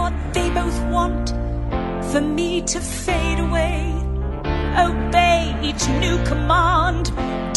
[0.00, 1.28] what they both want
[2.10, 3.89] for me to fade away.
[4.76, 7.04] Obey each new command.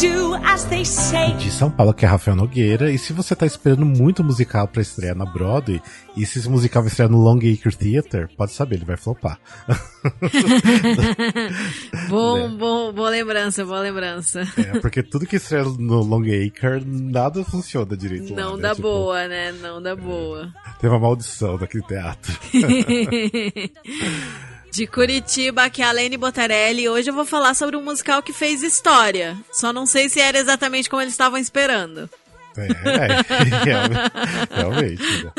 [0.00, 1.32] Do as they say.
[1.34, 2.90] De São Paulo, que é Rafael Nogueira.
[2.90, 5.80] E se você tá esperando muito musical para estrear na Broadway,
[6.16, 9.38] e se esse musical vai estrear no Long Acre Theater, pode saber, ele vai flopar.
[12.08, 12.48] bom, é.
[12.48, 14.42] bom, boa lembrança, boa lembrança.
[14.58, 18.62] É, porque tudo que estreia no Long Acre, nada funciona direito Não lá, né?
[18.62, 19.52] dá tipo, boa, né?
[19.52, 20.52] Não dá boa.
[20.80, 22.36] Teve uma maldição daquele teatro.
[24.74, 26.88] De Curitiba, aqui é a Lene Botarelli.
[26.88, 29.38] Hoje eu vou falar sobre um musical que fez história.
[29.52, 32.10] Só não sei se era exatamente como eles estavam esperando.
[32.56, 35.00] É, é realmente.
[35.00, 35.32] Né?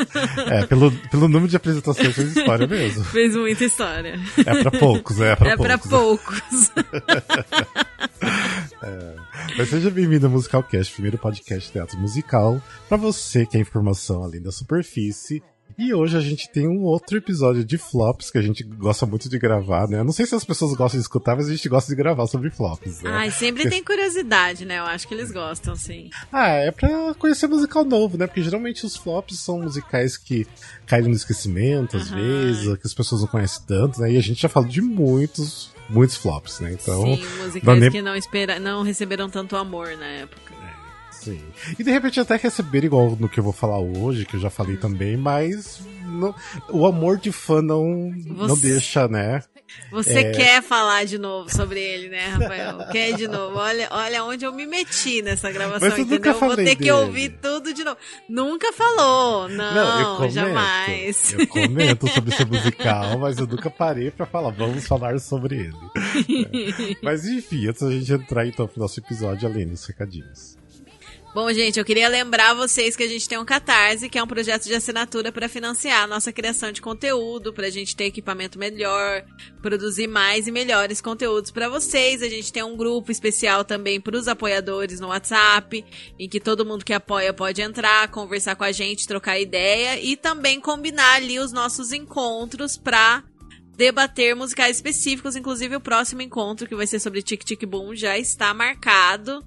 [0.51, 3.03] É, pelo, pelo número de apresentações fez história mesmo.
[3.11, 4.17] Fez muita história.
[4.37, 5.75] É pra poucos, é pra é poucos.
[5.75, 6.71] Pra poucos.
[8.83, 9.15] é.
[9.57, 14.23] Mas seja bem-vindo ao Musicalcast, primeiro podcast de teatro musical, para você que é informação
[14.23, 15.43] além da superfície
[15.77, 19.27] e hoje a gente tem um outro episódio de flops que a gente gosta muito
[19.27, 20.03] de gravar, né?
[20.03, 22.49] não sei se as pessoas gostam de escutar, mas a gente gosta de gravar sobre
[22.49, 23.01] flops.
[23.01, 23.09] Né?
[23.11, 23.75] Ai, sempre Porque...
[23.75, 24.79] tem curiosidade, né?
[24.79, 26.09] Eu acho que eles gostam, sim.
[26.31, 28.25] Ah, é pra conhecer musical novo, né?
[28.25, 30.47] Porque geralmente os flops são musicais que
[30.85, 32.17] caem no esquecimento, às uhum.
[32.17, 34.11] vezes, que as pessoas não conhecem tanto, né?
[34.11, 36.71] E a gente já falou de muitos, muitos flops, né?
[36.71, 37.03] Então.
[37.03, 37.91] Sim, musicais nem...
[37.91, 38.59] que não, espera...
[38.59, 40.54] não receberam tanto amor na época.
[41.25, 41.41] Sim.
[41.79, 44.49] E de repente até receber igual no que eu vou falar hoje, que eu já
[44.49, 46.35] falei também, mas não,
[46.69, 48.47] o amor de fã não, Você...
[48.47, 49.41] não deixa, né?
[49.91, 50.31] Você é...
[50.31, 52.77] quer falar de novo sobre ele, né, Rafael?
[52.91, 53.57] quer de novo.
[53.57, 56.33] Olha, olha onde eu me meti nessa gravação, mas eu entendeu?
[56.33, 56.75] Vou ter dele.
[56.75, 57.97] que ouvir tudo de novo.
[58.29, 61.33] Nunca falou, não, não comento, jamais.
[61.33, 65.75] Eu comento sobre esse musical, mas eu nunca parei para falar, vamos falar sobre ele.
[66.55, 66.95] É.
[67.01, 70.57] Mas enfim, antes da gente entrar então pro nosso episódio, além dos recadinhos.
[71.35, 74.27] Bom, gente, eu queria lembrar vocês que a gente tem um Catarse, que é um
[74.27, 78.57] projeto de assinatura para financiar a nossa criação de conteúdo, para a gente ter equipamento
[78.57, 79.21] melhor,
[79.61, 82.21] produzir mais e melhores conteúdos para vocês.
[82.21, 85.83] A gente tem um grupo especial também para os apoiadores no WhatsApp,
[86.17, 90.15] em que todo mundo que apoia pode entrar, conversar com a gente, trocar ideia e
[90.15, 93.25] também combinar ali os nossos encontros para
[93.75, 98.17] debater musicais específicos, inclusive o próximo encontro que vai ser sobre Tic Tic Boom já
[98.17, 99.43] está marcado.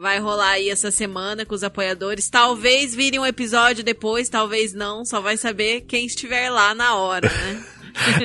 [0.00, 2.30] Vai rolar aí essa semana com os apoiadores.
[2.30, 5.04] Talvez vire um episódio depois, talvez não.
[5.04, 7.64] Só vai saber quem estiver lá na hora, né?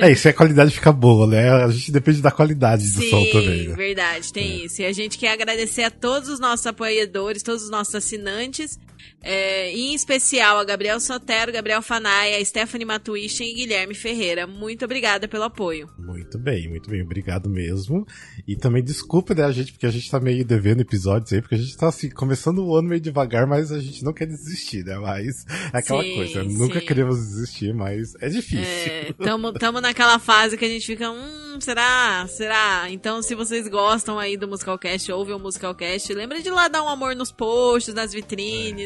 [0.00, 1.50] é, isso é a qualidade fica boa, né?
[1.50, 3.68] A gente depende da qualidade do Sim, som também.
[3.68, 3.74] Né?
[3.74, 4.64] verdade, tem é.
[4.64, 4.80] isso.
[4.80, 8.78] E a gente quer agradecer a todos os nossos apoiadores, todos os nossos assinantes
[9.22, 14.46] é, em especial a Gabriel Sotero, Gabriel Fanaia, Stephanie Matuichen e Guilherme Ferreira.
[14.46, 15.88] Muito obrigada pelo apoio.
[15.98, 18.06] Muito bem, muito bem, obrigado mesmo.
[18.46, 21.56] E também desculpa né, a gente, porque a gente tá meio devendo episódios aí, porque
[21.56, 24.84] a gente tá assim, começando o ano meio devagar, mas a gente não quer desistir,
[24.84, 24.96] né?
[24.98, 26.56] Mas é aquela sim, coisa, sim.
[26.56, 28.64] nunca queremos desistir, mas é difícil.
[28.64, 32.26] É, tamo, tamo naquela fase que a gente fica, hum, será?
[32.28, 32.86] Será?
[32.90, 36.88] Então, se vocês gostam aí do Musicalcast, ouve o Musicalcast, lembra de lá dar um
[36.88, 38.85] amor nos posts, nas vitrines.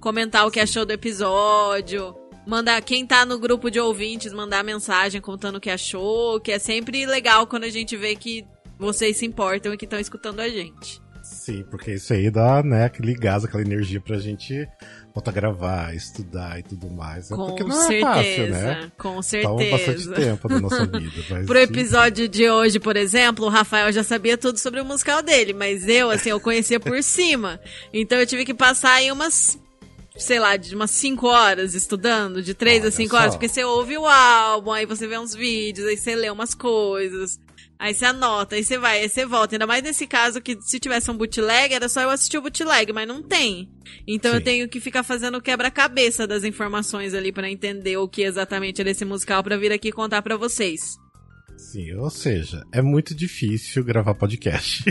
[0.00, 2.14] comentar o que achou do episódio.
[2.46, 6.58] Mandar quem tá no grupo de ouvintes mandar mensagem contando o que achou, que é
[6.58, 8.46] sempre legal quando a gente vê que
[8.78, 11.00] vocês se importam e que estão escutando a gente.
[11.46, 14.66] Sim, porque isso aí dá, né, aquele gás, aquela energia pra gente
[15.14, 17.28] voltar a gravar, estudar e tudo mais.
[17.28, 18.92] Com porque não certeza, é fácil, né?
[18.98, 19.54] Com certeza.
[19.54, 21.22] Toma bastante tempo da nossa vida.
[21.30, 25.22] Mas, Pro episódio de hoje, por exemplo, o Rafael já sabia tudo sobre o musical
[25.22, 27.60] dele, mas eu, assim, eu conhecia por cima.
[27.92, 29.56] Então eu tive que passar aí umas
[30.18, 33.96] sei lá, de umas 5 horas estudando, de 3 a 5 horas, porque você ouve
[33.98, 37.38] o álbum, aí você vê uns vídeos, aí você lê umas coisas,
[37.78, 39.54] aí você anota, aí você vai, aí você volta.
[39.54, 42.92] Ainda mais nesse caso que se tivesse um bootleg, era só eu assistir o bootleg,
[42.92, 43.70] mas não tem.
[44.06, 44.36] Então Sim.
[44.36, 48.90] eu tenho que ficar fazendo quebra-cabeça das informações ali para entender o que exatamente era
[48.90, 50.96] esse musical para vir aqui contar para vocês.
[51.56, 54.84] Sim, ou seja, é muito difícil gravar podcast.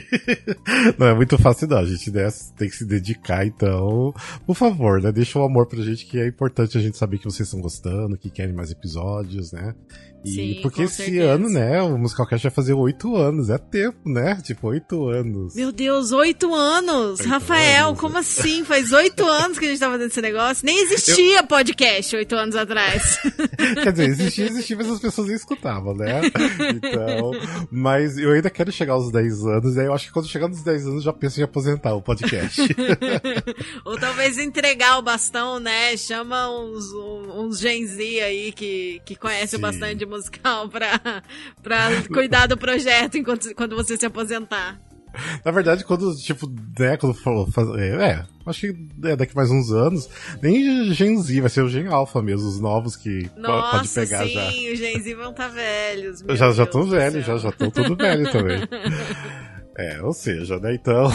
[0.98, 4.14] não é muito fácil não, a gente né, tem que se dedicar, então,
[4.48, 7.26] por favor, né, deixa o amor pra gente que é importante a gente saber que
[7.26, 9.76] vocês estão gostando, que querem mais episódios, né?
[10.26, 11.24] E Sim, porque esse certeza.
[11.26, 14.36] ano, né, o Musicalcast vai fazer oito anos, é tempo, né?
[14.42, 15.56] Tipo, oito anos.
[15.56, 17.20] Meu Deus, oito anos!
[17.20, 18.00] Oito Rafael, anos.
[18.00, 18.64] como assim?
[18.64, 20.66] Faz oito anos que a gente tá fazendo esse negócio.
[20.66, 21.48] Nem existia eu...
[21.48, 23.20] podcast oito anos atrás.
[23.84, 26.22] Quer dizer, existia, existia, mas as pessoas nem escutavam, né?
[26.76, 27.32] Então,
[27.70, 30.48] mas eu ainda quero chegar aos 10 anos, e aí eu acho que quando chegar
[30.48, 32.62] nos 10 anos já penso em aposentar o podcast.
[33.86, 35.96] Ou talvez entregar o bastão, né?
[35.98, 36.86] Chama uns,
[37.36, 41.22] uns Gen Z aí que, que conhece bastante de musical pra,
[41.62, 44.80] pra cuidar do projeto enquanto, quando você se aposentar.
[45.44, 47.48] Na verdade, quando, tipo, né, quando falou.
[47.78, 50.10] É, é, acho que é, daqui mais uns anos,
[50.42, 54.26] nem Gen Z, vai ser o Gen Alpha mesmo, os novos que Nossa, pode pegar
[54.26, 54.52] sim, já.
[54.52, 56.24] Sim, os Gen Z vão estar tá velhos.
[56.30, 58.62] já já estão velhos, já já estão tudo velho também.
[59.78, 61.10] é, ou seja, né, então.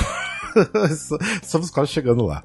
[1.42, 2.42] Estamos quase chegando lá.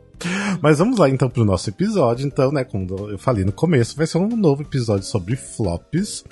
[0.61, 2.25] Mas vamos lá então pro nosso episódio.
[2.25, 6.23] Então, né, como eu falei no começo, vai ser um novo episódio sobre flops.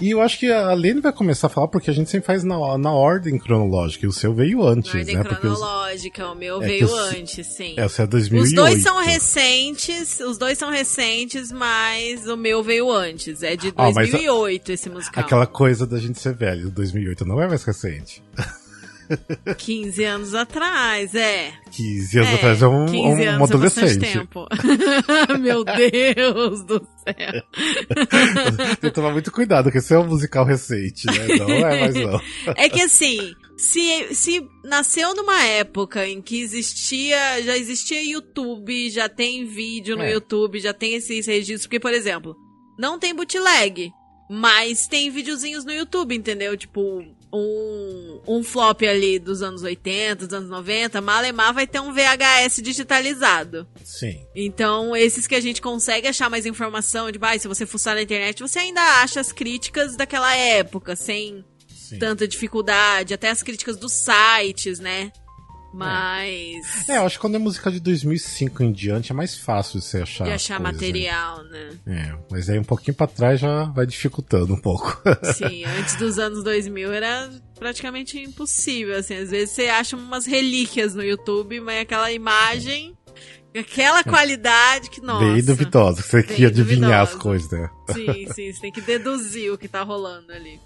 [0.00, 2.44] E eu acho que a Lene vai começar a falar porque a gente sempre faz
[2.44, 4.06] na, na ordem cronológica.
[4.06, 5.24] E o seu veio antes, na ordem né?
[5.24, 6.32] cronológica, os...
[6.32, 6.96] o meu é veio o...
[6.96, 7.74] antes, sim.
[7.76, 8.46] É, o seu é 2008.
[8.46, 13.42] Os dois são recentes, os dois são recentes, mas o meu veio antes.
[13.42, 15.24] É de 2008 esse musical.
[15.24, 18.22] Aquela coisa da gente ser velho, 2008 não é mais recente.
[19.58, 21.52] 15 anos atrás, é.
[21.70, 24.04] 15 anos é, atrás é um, um, um adolescente.
[24.04, 24.46] É tempo.
[25.40, 27.42] Meu Deus do céu.
[28.80, 31.36] Tem que tomar muito cuidado, porque esse é um musical recente, né?
[31.38, 32.20] Não é mais não.
[32.56, 39.08] É que assim, se, se nasceu numa época em que existia, já existia YouTube, já
[39.08, 40.12] tem vídeo no é.
[40.12, 42.36] YouTube, já tem esses registros, porque, por exemplo,
[42.78, 43.92] não tem bootleg,
[44.28, 46.56] mas tem videozinhos no YouTube, entendeu?
[46.56, 47.04] Tipo,
[47.34, 52.62] um, um flop ali dos anos 80, dos anos 90, Malemar vai ter um VHS
[52.62, 53.66] digitalizado.
[53.82, 54.24] Sim.
[54.34, 58.02] Então, esses que a gente consegue achar mais informação, de, ah, se você fuçar na
[58.02, 61.98] internet, você ainda acha as críticas daquela época, sem Sim.
[61.98, 65.10] tanta dificuldade, até as críticas dos sites, né?
[65.74, 66.88] Mas.
[66.88, 70.02] É, eu acho que quando é música de 2005 em diante é mais fácil você
[70.02, 70.24] achar.
[70.24, 71.70] De achar material, né?
[71.84, 75.02] É, mas aí um pouquinho pra trás já vai dificultando um pouco.
[75.34, 77.28] Sim, antes dos anos 2000 era
[77.58, 79.16] praticamente impossível, assim.
[79.16, 82.96] Às vezes você acha umas relíquias no YouTube, mas aquela imagem.
[83.56, 84.04] Aquela é.
[84.04, 85.24] qualidade que, nossa.
[85.24, 87.02] Bem duvidosa, você quer adivinhar duvidosa.
[87.02, 87.70] as coisas, né?
[87.92, 90.60] Sim, sim, você tem que deduzir o que tá rolando ali.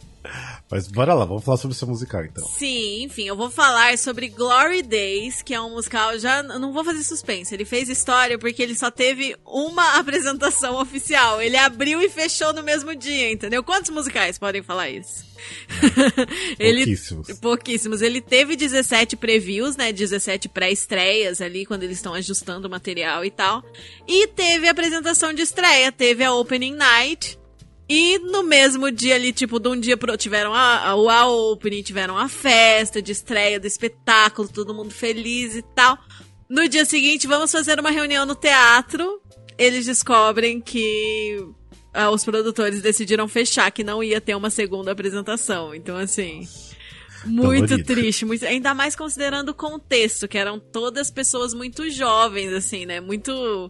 [0.70, 2.46] Mas bora lá, vamos falar sobre o seu musical então.
[2.46, 6.18] Sim, enfim, eu vou falar sobre Glory Days, que é um musical.
[6.18, 7.54] Já não vou fazer suspense.
[7.54, 11.40] Ele fez história porque ele só teve uma apresentação oficial.
[11.40, 13.62] Ele abriu e fechou no mesmo dia, entendeu?
[13.64, 15.26] Quantos musicais podem falar isso?
[16.58, 17.38] ele, pouquíssimos.
[17.38, 18.02] Pouquíssimos.
[18.02, 19.90] Ele teve 17 previews, né?
[19.90, 23.64] 17 pré-estreias ali, quando eles estão ajustando o material e tal.
[24.06, 27.07] E teve a apresentação de estreia, teve a Opening Night.
[27.88, 31.82] E no mesmo dia ali, tipo, de um dia pro tiveram a, a, a opening,
[31.82, 35.98] tiveram a festa de estreia do espetáculo, todo mundo feliz e tal.
[36.50, 39.22] No dia seguinte, vamos fazer uma reunião no teatro.
[39.56, 41.42] Eles descobrem que
[41.94, 45.74] ah, os produtores decidiram fechar, que não ia ter uma segunda apresentação.
[45.74, 46.46] Então, assim.
[47.24, 52.86] Muito triste, muito, ainda mais considerando o contexto, que eram todas pessoas muito jovens, assim,
[52.86, 53.00] né?
[53.00, 53.68] Muito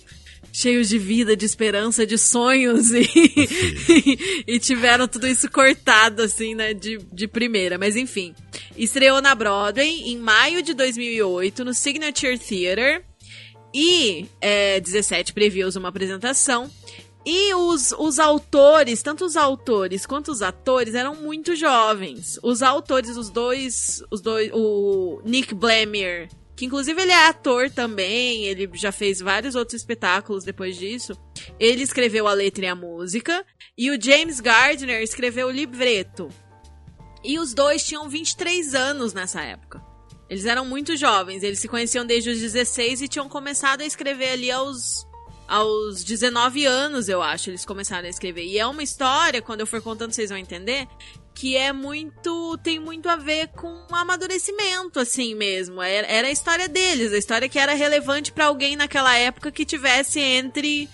[0.59, 3.07] cheios de vida, de esperança, de sonhos e,
[4.47, 7.79] e, tiveram tudo isso cortado, assim, né, de, de primeira.
[7.79, 8.35] Mas enfim,
[8.77, 13.05] estreou na Broadway em maio de 2008 no Signature Theater
[13.73, 16.69] e é, 17 previews uma apresentação.
[17.25, 22.39] E os, os autores, tanto os autores quanto os atores, eram muito jovens.
[22.43, 26.29] Os autores, os dois, os dois, o Nick Blamire
[26.59, 31.17] que inclusive ele é ator também, ele já fez vários outros espetáculos depois disso.
[31.57, 33.47] Ele escreveu a letra e a música,
[33.77, 36.29] e o James Gardner escreveu o libreto.
[37.23, 39.81] E os dois tinham 23 anos nessa época.
[40.29, 44.31] Eles eram muito jovens, eles se conheciam desde os 16 e tinham começado a escrever
[44.31, 45.07] ali aos
[45.47, 48.45] aos 19 anos, eu acho, eles começaram a escrever.
[48.45, 50.87] E é uma história, quando eu for contando, vocês vão entender,
[51.39, 52.59] que é muito.
[52.65, 55.81] tem muito a ver com amadurecimento, assim mesmo.
[55.81, 59.65] Era, era a história deles, a história que era relevante para alguém naquela época que
[59.65, 60.89] tivesse entre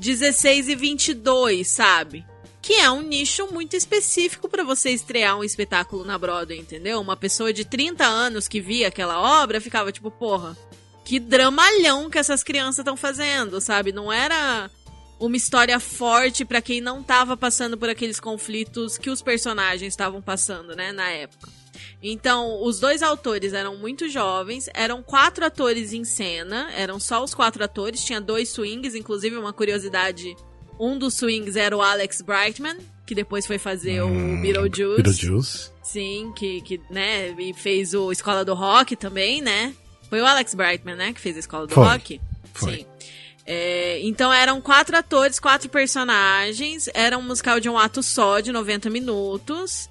[0.00, 2.26] 16 e 22, sabe?
[2.60, 7.00] Que é um nicho muito específico para você estrear um espetáculo na Broadway, entendeu?
[7.00, 10.58] Uma pessoa de 30 anos que via aquela obra ficava tipo, porra,
[11.04, 13.92] que dramalhão que essas crianças estão fazendo, sabe?
[13.92, 14.68] Não era
[15.18, 20.20] uma história forte para quem não tava passando por aqueles conflitos que os personagens estavam
[20.20, 21.50] passando, né, na época.
[22.02, 27.34] Então, os dois autores eram muito jovens, eram quatro atores em cena, eram só os
[27.34, 30.36] quatro atores, tinha dois swings, inclusive uma curiosidade,
[30.78, 35.02] um dos swings era o Alex Brightman, que depois foi fazer hum, o Beetlejuice.
[35.02, 35.70] Beetlejuice.
[35.82, 39.74] Sim, que, que, né, e fez o Escola do Rock também, né?
[40.08, 42.20] Foi o Alex Brightman, né, que fez a Escola do foi, Rock?
[42.52, 42.76] Foi.
[42.76, 42.86] Sim.
[43.46, 46.88] É, então eram quatro atores, quatro personagens.
[46.94, 49.88] Era um musical de um ato só, de 90 minutos.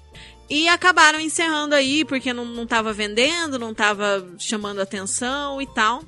[0.48, 6.02] E acabaram encerrando aí, porque não, não tava vendendo, não tava chamando atenção e tal.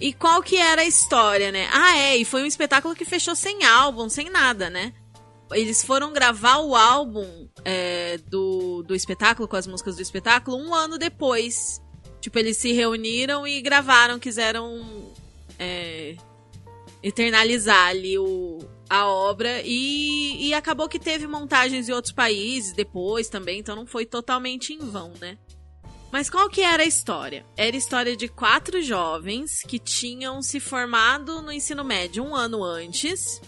[0.00, 1.68] E qual que era a história, né?
[1.72, 4.92] Ah, é, e foi um espetáculo que fechou sem álbum, sem nada, né?
[5.52, 10.74] eles foram gravar o álbum é, do, do espetáculo, com as músicas do espetáculo, um
[10.74, 11.80] ano depois.
[12.20, 15.12] Tipo, eles se reuniram e gravaram, quiseram
[15.58, 16.16] é,
[17.02, 18.58] eternalizar ali o,
[18.88, 19.62] a obra.
[19.64, 24.72] E, e acabou que teve montagens em outros países depois também, então não foi totalmente
[24.72, 25.38] em vão, né?
[26.10, 27.44] Mas qual que era a história?
[27.56, 32.62] Era a história de quatro jovens que tinham se formado no ensino médio um ano
[32.62, 33.40] antes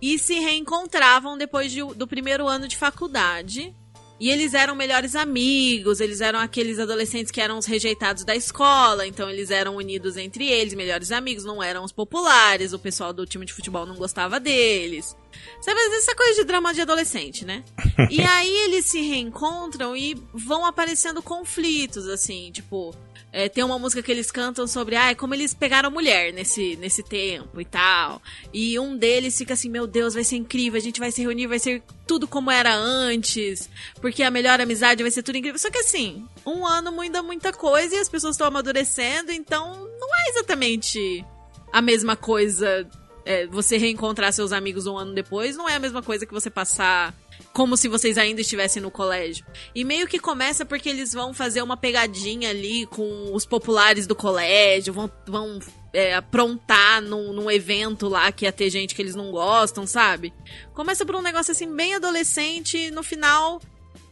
[0.00, 3.76] e se reencontravam depois de, do primeiro ano de faculdade.
[4.24, 9.06] E eles eram melhores amigos, eles eram aqueles adolescentes que eram os rejeitados da escola,
[9.06, 13.26] então eles eram unidos entre eles, melhores amigos, não eram os populares, o pessoal do
[13.26, 15.14] time de futebol não gostava deles.
[15.60, 17.62] Sabe, essa coisa de drama de adolescente, né?
[18.10, 22.94] e aí eles se reencontram e vão aparecendo conflitos, assim, tipo,
[23.34, 27.02] é, tem uma música que eles cantam sobre ah, como eles pegaram mulher nesse, nesse
[27.02, 28.22] tempo e tal.
[28.52, 31.48] E um deles fica assim: Meu Deus, vai ser incrível, a gente vai se reunir,
[31.48, 33.68] vai ser tudo como era antes,
[34.00, 35.58] porque a melhor amizade vai ser tudo incrível.
[35.58, 40.08] Só que assim, um ano muda muita coisa e as pessoas estão amadurecendo, então não
[40.14, 41.24] é exatamente
[41.72, 42.88] a mesma coisa.
[43.24, 46.50] É, você reencontrar seus amigos um ano depois não é a mesma coisa que você
[46.50, 47.14] passar
[47.52, 49.46] como se vocês ainda estivessem no colégio.
[49.74, 54.14] E meio que começa porque eles vão fazer uma pegadinha ali com os populares do
[54.14, 55.58] colégio, vão, vão
[55.92, 60.32] é, aprontar num, num evento lá que ia ter gente que eles não gostam, sabe?
[60.74, 63.60] Começa por um negócio assim bem adolescente, e no final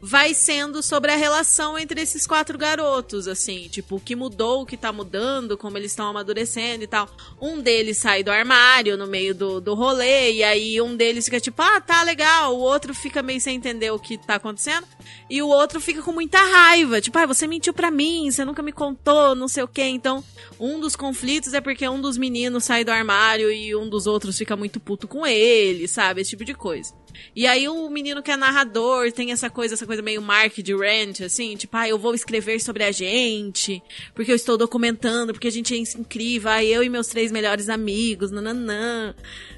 [0.05, 4.67] vai sendo sobre a relação entre esses quatro garotos, assim, tipo, o que mudou, o
[4.67, 7.09] que tá mudando, como eles estão amadurecendo e tal.
[7.41, 11.39] Um deles sai do armário no meio do, do rolê, e aí um deles fica
[11.39, 14.89] tipo, ah, tá legal, o outro fica meio sem entender o que tá acontecendo,
[15.31, 18.61] e o outro fica com muita raiva, tipo, ah, você mentiu pra mim, você nunca
[18.61, 19.85] me contou, não sei o que.
[19.85, 20.25] Então,
[20.59, 24.37] um dos conflitos é porque um dos meninos sai do armário e um dos outros
[24.37, 26.23] fica muito puto com ele, sabe?
[26.23, 26.93] Esse tipo de coisa.
[27.35, 31.21] E aí o menino que é narrador tem essa coisa, essa coisa meio Mark Rant,
[31.21, 33.83] assim, tipo, ah, eu vou escrever sobre a gente,
[34.15, 37.69] porque eu estou documentando, porque a gente é incrível, ah, eu e meus três melhores
[37.69, 39.15] amigos, nananã.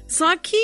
[0.07, 0.57] Só que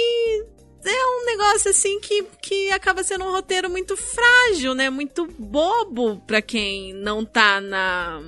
[0.83, 4.89] é um negócio assim que, que acaba sendo um roteiro muito frágil, né?
[4.89, 8.21] Muito bobo pra quem não tá na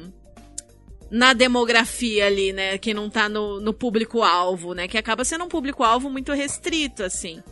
[1.14, 2.76] na demografia ali, né?
[2.80, 4.88] Quem não tá no, no público-alvo, né?
[4.88, 7.44] Que acaba sendo um público-alvo muito restrito, assim.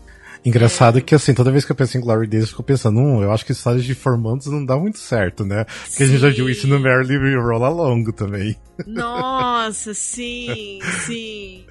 [0.44, 1.02] Engraçado é.
[1.02, 3.32] que, assim, toda vez que eu penso em Glory Days, eu fico pensando, hum, eu
[3.32, 5.66] acho que histórias de formandos não dá muito certo, né?
[5.66, 6.04] Porque sim.
[6.04, 8.56] a gente já viu isso no Merrily Roll Along também.
[8.88, 11.66] Nossa, sim, sim.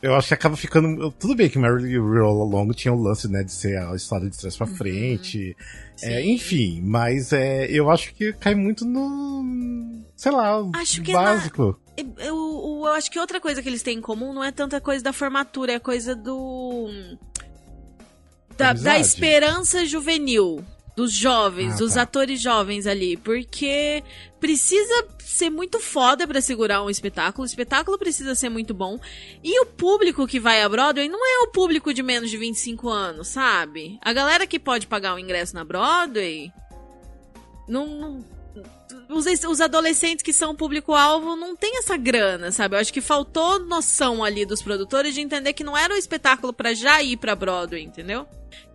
[0.00, 1.10] Eu acho que acaba ficando.
[1.12, 4.38] Tudo bem que Merrily Roll Along tinha o lance, né, de ser a história de
[4.38, 4.76] trás pra uhum.
[4.76, 5.56] frente.
[6.02, 10.04] É, enfim, mas é, eu acho que cai muito no.
[10.14, 11.78] Sei lá, acho que básico.
[11.96, 14.52] Na, eu, eu, eu acho que outra coisa que eles têm em comum não é
[14.52, 16.88] tanta coisa da formatura, é coisa do
[18.56, 20.64] da, da esperança juvenil
[20.96, 22.02] dos jovens, ah, dos tá.
[22.02, 24.02] atores jovens ali, porque
[24.38, 29.00] precisa ser muito foda para segurar um espetáculo, o espetáculo precisa ser muito bom,
[29.42, 32.88] e o público que vai a Broadway não é o público de menos de 25
[32.88, 33.98] anos, sabe?
[34.00, 36.52] A galera que pode pagar o ingresso na Broadway
[37.66, 38.33] não, não
[39.08, 42.76] os, os adolescentes que são público-alvo não tem essa grana, sabe?
[42.76, 46.52] Eu acho que faltou noção ali dos produtores de entender que não era um espetáculo
[46.52, 48.26] para já ir pra Broadway, entendeu?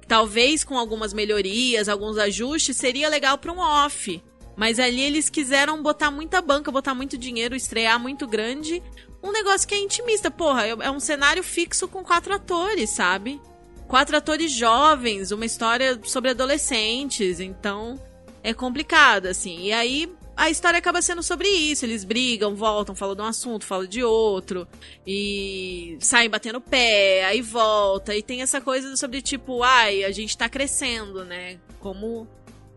[0.09, 4.21] talvez com algumas melhorias, alguns ajustes, seria legal para um off.
[4.57, 8.83] Mas ali eles quiseram botar muita banca, botar muito dinheiro, estrear muito grande.
[9.23, 10.31] Um negócio que é intimista.
[10.31, 13.39] Porra, é, é um cenário fixo com quatro atores, sabe?
[13.87, 17.39] Quatro atores jovens, uma história sobre adolescentes.
[17.39, 17.97] Então,
[18.43, 19.59] é complicado, assim.
[19.63, 21.85] E aí, a história acaba sendo sobre isso.
[21.85, 24.67] Eles brigam, voltam, falam de um assunto, falam de outro.
[25.05, 28.15] E saem batendo pé, aí volta.
[28.15, 31.59] E tem essa coisa sobre tipo, ai, a gente tá crescendo, né?
[31.79, 32.27] Como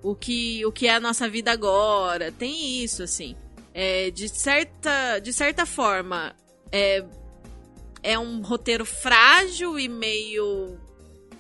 [0.02, 2.32] o que, o que é a nossa vida agora.
[2.32, 3.36] Tem isso, assim.
[3.72, 6.34] É, de, certa, de certa forma,
[6.70, 7.04] é,
[8.02, 10.76] é um roteiro frágil e meio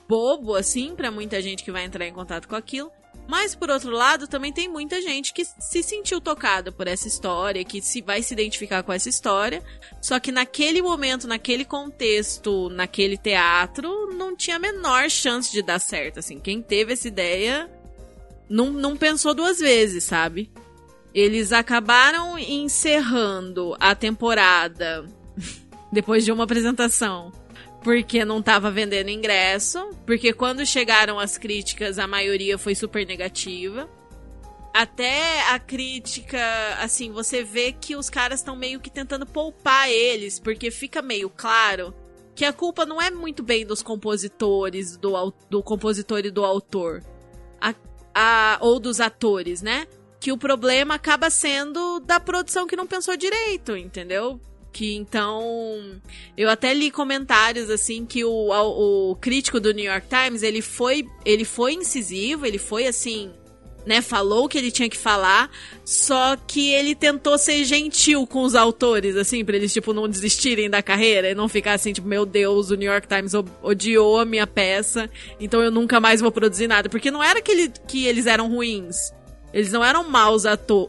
[0.08, 2.92] bobo, assim, para muita gente que vai entrar em contato com aquilo.
[3.26, 7.64] Mas, por outro lado, também tem muita gente que se sentiu tocada por essa história,
[7.64, 9.62] que se vai se identificar com essa história.
[10.00, 15.78] Só que naquele momento, naquele contexto, naquele teatro, não tinha a menor chance de dar
[15.78, 16.18] certo.
[16.18, 17.70] Assim, quem teve essa ideia
[18.48, 20.50] não, não pensou duas vezes, sabe?
[21.14, 25.06] Eles acabaram encerrando a temporada
[25.92, 27.32] depois de uma apresentação
[27.82, 33.88] porque não estava vendendo ingresso, porque quando chegaram as críticas, a maioria foi super negativa.
[34.72, 36.40] Até a crítica,
[36.80, 41.28] assim, você vê que os caras estão meio que tentando poupar eles, porque fica meio
[41.28, 41.94] claro
[42.34, 47.02] que a culpa não é muito bem dos compositores, do, do compositor e do autor,
[47.60, 47.74] a,
[48.14, 49.86] a, ou dos atores, né?
[50.18, 54.40] Que o problema acaba sendo da produção que não pensou direito, entendeu?
[54.72, 56.00] Que então.
[56.36, 58.50] Eu até li comentários assim que o,
[59.10, 63.30] o, crítico do New York Times ele foi, ele foi incisivo, ele foi assim
[63.84, 65.50] né, falou o que ele tinha que falar,
[65.84, 70.70] só que ele tentou ser gentil com os autores, assim, pra eles, tipo, não desistirem
[70.70, 74.24] da carreira e não ficar assim, tipo, meu Deus, o New York Times odiou a
[74.24, 75.10] minha peça,
[75.40, 76.88] então eu nunca mais vou produzir nada.
[76.88, 79.12] Porque não era que, ele, que eles eram ruins.
[79.52, 80.44] Eles não eram maus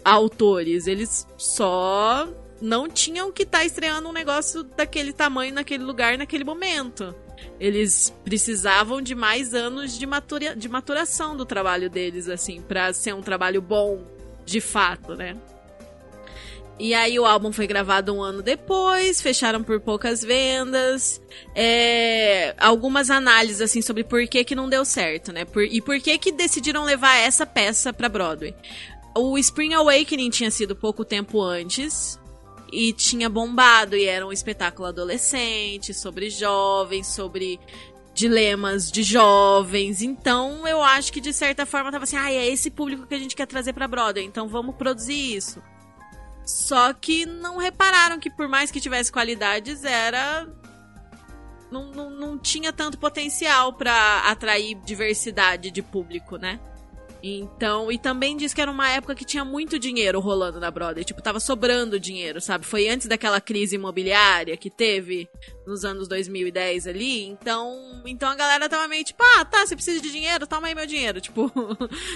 [0.06, 2.30] autores, eles só
[2.64, 7.14] não tinham que estar tá estreando um negócio daquele tamanho, naquele lugar, naquele momento.
[7.60, 13.14] Eles precisavam de mais anos de, matura, de maturação do trabalho deles, assim, para ser
[13.14, 14.02] um trabalho bom,
[14.46, 15.36] de fato, né?
[16.80, 21.22] E aí o álbum foi gravado um ano depois, fecharam por poucas vendas.
[21.54, 25.44] É, algumas análises assim sobre por que, que não deu certo, né?
[25.44, 28.56] Por, e por que que decidiram levar essa peça para Broadway.
[29.16, 32.18] O Spring Awakening tinha sido pouco tempo antes,
[32.74, 37.60] e tinha bombado e era um espetáculo adolescente sobre jovens, sobre
[38.14, 40.02] dilemas de jovens.
[40.02, 43.20] Então, eu acho que de certa forma tava assim, ah, é esse público que a
[43.20, 45.62] gente quer trazer para Broadway, então vamos produzir isso.
[46.46, 50.48] Só que não repararam que por mais que tivesse qualidades, era
[51.72, 56.60] não, não, não tinha tanto potencial para atrair diversidade de público, né?
[57.26, 61.06] Então, e também diz que era uma época que tinha muito dinheiro rolando na Broadway,
[61.06, 62.66] tipo, tava sobrando dinheiro, sabe?
[62.66, 65.30] Foi antes daquela crise imobiliária que teve
[65.66, 70.02] nos anos 2010 ali, então, então a galera tava meio tipo, ah, tá, você precisa
[70.02, 71.50] de dinheiro, toma aí meu dinheiro, tipo,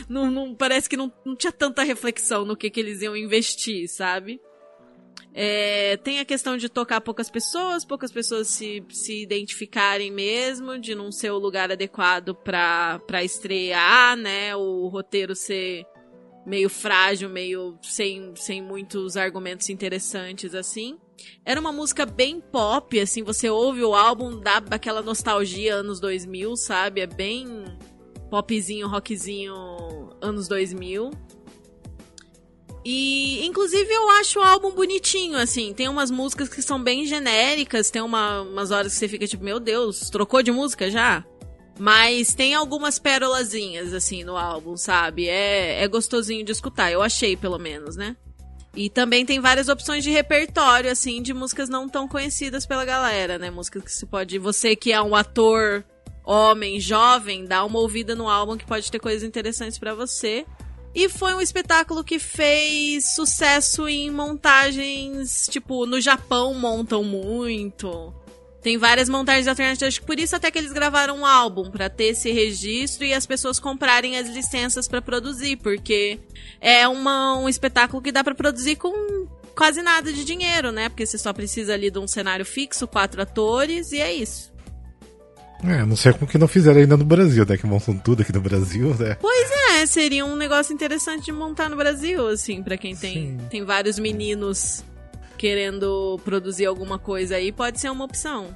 [0.10, 3.88] não, não parece que não, não tinha tanta reflexão no que que eles iam investir,
[3.88, 4.42] sabe?
[5.40, 10.96] É, tem a questão de tocar poucas pessoas, poucas pessoas se, se identificarem mesmo, de
[10.96, 14.56] não ser o lugar adequado para estrear, né?
[14.56, 15.86] O roteiro ser
[16.44, 20.98] meio frágil, meio sem, sem muitos argumentos interessantes, assim.
[21.46, 26.56] Era uma música bem pop, assim, você ouve o álbum, dá aquela nostalgia anos 2000,
[26.56, 27.02] sabe?
[27.02, 27.46] É bem
[28.32, 29.54] popzinho, rockzinho
[30.20, 31.12] anos 2000.
[32.90, 35.74] E, inclusive, eu acho o álbum bonitinho, assim.
[35.74, 39.44] Tem umas músicas que são bem genéricas, tem uma, umas horas que você fica tipo,
[39.44, 41.22] meu Deus, trocou de música já?
[41.78, 45.28] Mas tem algumas pérolazinhas, assim, no álbum, sabe?
[45.28, 48.16] É, é gostosinho de escutar, eu achei, pelo menos, né?
[48.74, 53.38] E também tem várias opções de repertório, assim, de músicas não tão conhecidas pela galera,
[53.38, 53.52] né?
[53.52, 54.40] Músicas que você pode.
[54.40, 55.84] Você que é um ator
[56.24, 60.46] homem, jovem, dá uma ouvida no álbum que pode ter coisas interessantes para você.
[60.98, 68.12] E foi um espetáculo que fez sucesso em montagens, tipo, no Japão montam muito.
[68.64, 72.32] Tem várias montagens alternativas, por isso até que eles gravaram um álbum para ter esse
[72.32, 76.20] registro e as pessoas comprarem as licenças para produzir, porque
[76.60, 80.90] é uma, um espetáculo que dá para produzir com quase nada de dinheiro, né?
[80.90, 84.52] Porque você só precisa ali de um cenário fixo, quatro atores e é isso.
[85.64, 87.58] É, não sei como que não fizeram ainda no Brasil, né?
[87.58, 89.18] Que montam tudo aqui no Brasil, né?
[89.20, 93.64] Pois é, seria um negócio interessante de montar no Brasil, assim, para quem tem, tem
[93.64, 94.84] vários meninos
[95.38, 98.56] querendo produzir alguma coisa aí, pode ser uma opção.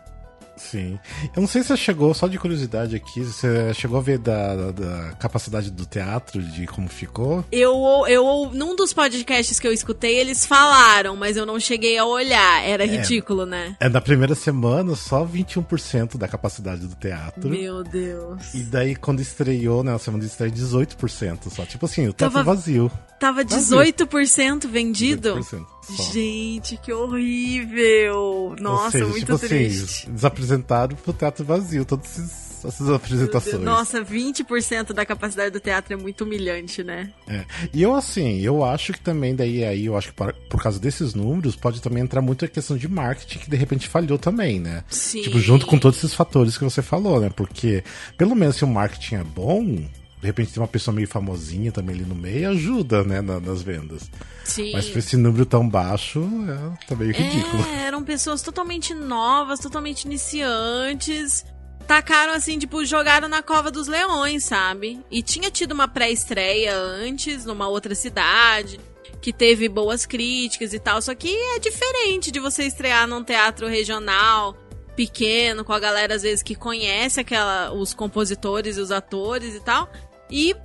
[0.69, 0.99] Sim.
[1.35, 4.71] Eu não sei se você chegou, só de curiosidade aqui, você chegou a ver da,
[4.71, 7.43] da capacidade do teatro, de como ficou?
[7.51, 12.05] Eu, eu, num dos podcasts que eu escutei, eles falaram, mas eu não cheguei a
[12.05, 12.63] olhar.
[12.63, 13.75] Era é, ridículo, né?
[13.79, 17.49] É, na primeira semana, só 21% da capacidade do teatro.
[17.49, 18.53] Meu Deus.
[18.53, 21.65] E daí, quando estreou, né, na semana de estreia, 18% só.
[21.65, 22.43] Tipo assim, o teatro Tava...
[22.43, 22.91] vazio.
[23.19, 25.35] Tava 18% vendido?
[25.35, 25.65] 18%.
[25.81, 26.03] Só.
[26.13, 28.55] Gente, que horrível!
[28.59, 29.83] Nossa, seja, muito tipo assim, triste.
[29.83, 33.61] Assim, eles apresentaram pro teatro vazio todas essas apresentações.
[33.63, 37.11] Nossa, 20% da capacidade do teatro é muito humilhante, né?
[37.27, 37.43] É.
[37.73, 40.79] E eu, assim, eu acho que também, daí, aí, eu acho que por, por causa
[40.79, 44.59] desses números, pode também entrar muito a questão de marketing que de repente falhou também,
[44.59, 44.83] né?
[44.89, 45.21] Sim.
[45.21, 47.29] Tipo, junto com todos esses fatores que você falou, né?
[47.35, 47.83] Porque,
[48.17, 49.79] pelo menos se o marketing é bom,
[50.21, 53.63] de repente tem uma pessoa meio famosinha também ali no meio, ajuda, né, na, nas
[53.63, 54.09] vendas.
[54.43, 54.71] Sim.
[54.71, 57.65] Mas esse número tão baixo, é, tá meio ridículo.
[57.73, 61.43] É, eram pessoas totalmente novas, totalmente iniciantes.
[61.87, 65.03] Tacaram assim, tipo, jogaram na cova dos leões, sabe?
[65.09, 68.79] E tinha tido uma pré-estreia antes, numa outra cidade,
[69.19, 71.01] que teve boas críticas e tal.
[71.01, 74.55] Só que é diferente de você estrear num teatro regional
[74.95, 79.59] pequeno, com a galera às vezes que conhece aquela, os compositores e os atores e
[79.61, 79.89] tal
[80.31, 80.55] e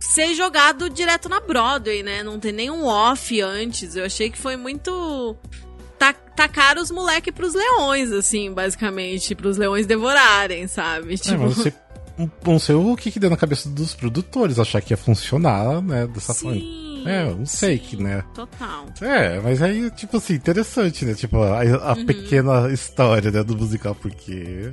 [0.00, 2.22] ser jogado direto na Broadway, né?
[2.22, 3.96] Não ter nenhum off antes.
[3.96, 5.36] Eu achei que foi muito.
[6.36, 9.34] tacaram os moleques pros leões, assim, basicamente.
[9.34, 11.16] Pros leões devorarem, sabe?
[11.18, 11.34] Tipo...
[11.34, 11.74] É, mas você
[12.44, 16.06] não sei o que, que deu na cabeça dos produtores achar que ia funcionar, né,
[16.06, 16.40] dessa Sim.
[16.40, 16.87] forma.
[17.06, 18.22] É, sim, que, né?
[18.34, 18.86] Total.
[19.00, 21.14] É, mas aí, tipo assim, interessante, né?
[21.14, 22.06] Tipo, a, a Uhum.
[22.06, 24.70] pequena história né, do musical, porque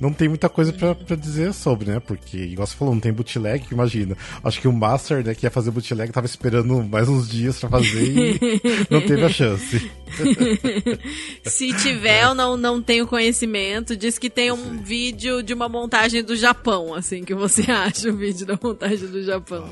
[0.00, 2.00] não tem muita coisa pra, pra dizer sobre, né?
[2.00, 4.16] Porque, igual você falou, não tem bootleg, imagina.
[4.44, 7.68] Acho que o Master, né, que ia fazer bootleg, tava esperando mais uns dias pra
[7.70, 8.40] fazer e
[8.90, 9.90] não teve a chance.
[11.44, 13.96] Se tiver, eu não, não tenho conhecimento.
[13.96, 18.16] Diz que tem um vídeo de uma montagem do Japão, assim, que você acha o
[18.16, 19.68] vídeo da montagem do Japão.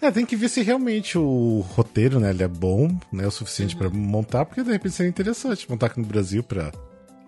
[0.00, 3.74] É, tem que ver se realmente o roteiro, né, ele é bom, né, o suficiente
[3.74, 3.78] Uhum.
[3.80, 6.72] pra montar, porque de repente seria interessante montar aqui no Brasil pra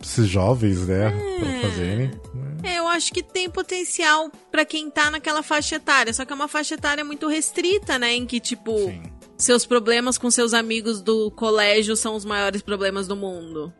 [0.03, 2.09] esses jovens, né, pra fazerem.
[2.35, 2.73] né?
[2.75, 6.35] É, eu acho que tem potencial pra quem tá naquela faixa etária, só que é
[6.35, 9.03] uma faixa etária muito restrita, né, em que, tipo, Sim.
[9.37, 13.73] seus problemas com seus amigos do colégio são os maiores problemas do mundo.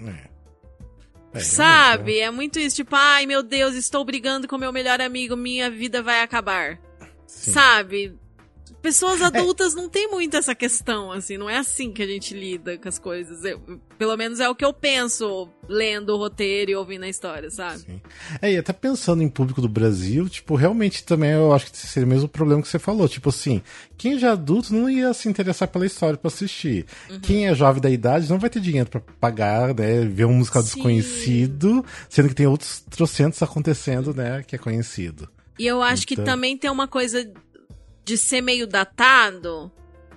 [0.00, 0.34] É.
[1.34, 2.20] É, Sabe?
[2.20, 6.00] É muito isso, tipo, ai meu Deus, estou brigando com meu melhor amigo, minha vida
[6.00, 6.78] vai acabar.
[7.26, 7.52] Sim.
[7.52, 8.14] Sabe?
[8.80, 12.76] Pessoas adultas não tem muito essa questão, assim, não é assim que a gente lida
[12.76, 13.42] com as coisas.
[13.44, 13.60] Eu-
[13.96, 17.78] pelo menos é o que eu penso lendo o roteiro e ouvindo a história, sabe?
[17.78, 18.00] Sim.
[18.42, 22.04] É, e até pensando em público do Brasil, tipo, realmente também eu acho que seria
[22.06, 23.08] o mesmo problema que você falou.
[23.08, 23.62] Tipo assim,
[23.96, 26.84] quem já é adulto não ia se interessar pela história pra assistir.
[27.08, 27.20] Uhum.
[27.20, 30.04] Quem é jovem da idade não vai ter dinheiro pra pagar, né?
[30.04, 30.74] Ver um musical Sim.
[30.74, 34.42] desconhecido, sendo que tem outros trocentos acontecendo, né?
[34.46, 35.28] Que é conhecido.
[35.58, 37.30] E eu acho que Então- também tem uma coisa
[38.04, 39.70] de ser meio datado,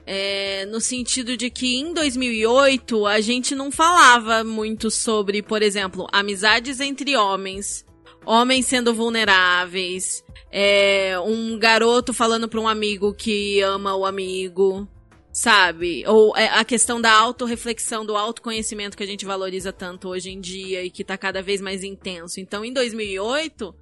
[0.06, 6.08] é, no sentido de que em 2008 a gente não falava muito sobre, por exemplo,
[6.12, 7.86] amizades entre homens,
[8.26, 14.88] homens sendo vulneráveis, é, um garoto falando pra um amigo que ama o amigo,
[15.32, 16.04] sabe?
[16.08, 20.39] Ou é, a questão da autorreflexão, do autoconhecimento que a gente valoriza tanto hoje em
[20.41, 22.39] dia e que tá cada vez mais intenso.
[22.39, 23.73] Então, em 2008,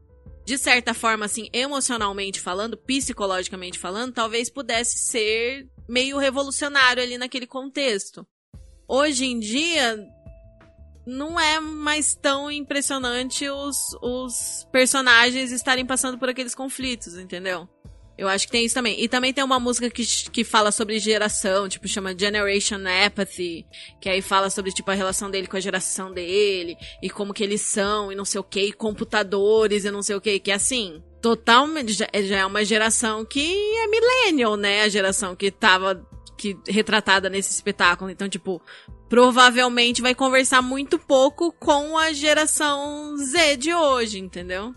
[0.45, 7.47] de certa forma, assim, emocionalmente falando, psicologicamente falando, talvez pudesse ser meio revolucionário ali naquele
[7.47, 8.25] contexto.
[8.87, 9.97] Hoje em dia,
[11.05, 17.67] não é mais tão impressionante os, os personagens estarem passando por aqueles conflitos, entendeu?
[18.17, 19.01] Eu acho que tem isso também.
[19.01, 23.65] E também tem uma música que, que fala sobre geração, tipo, chama Generation Apathy,
[23.99, 27.43] que aí fala sobre, tipo, a relação dele com a geração dele, e como que
[27.43, 30.51] eles são, e não sei o que, e computadores, e não sei o que, que
[30.51, 34.83] é assim, totalmente, já, já é uma geração que é millennial, né?
[34.83, 38.09] A geração que tava que, retratada nesse espetáculo.
[38.09, 38.61] Então, tipo,
[39.09, 44.73] provavelmente vai conversar muito pouco com a geração Z de hoje, entendeu?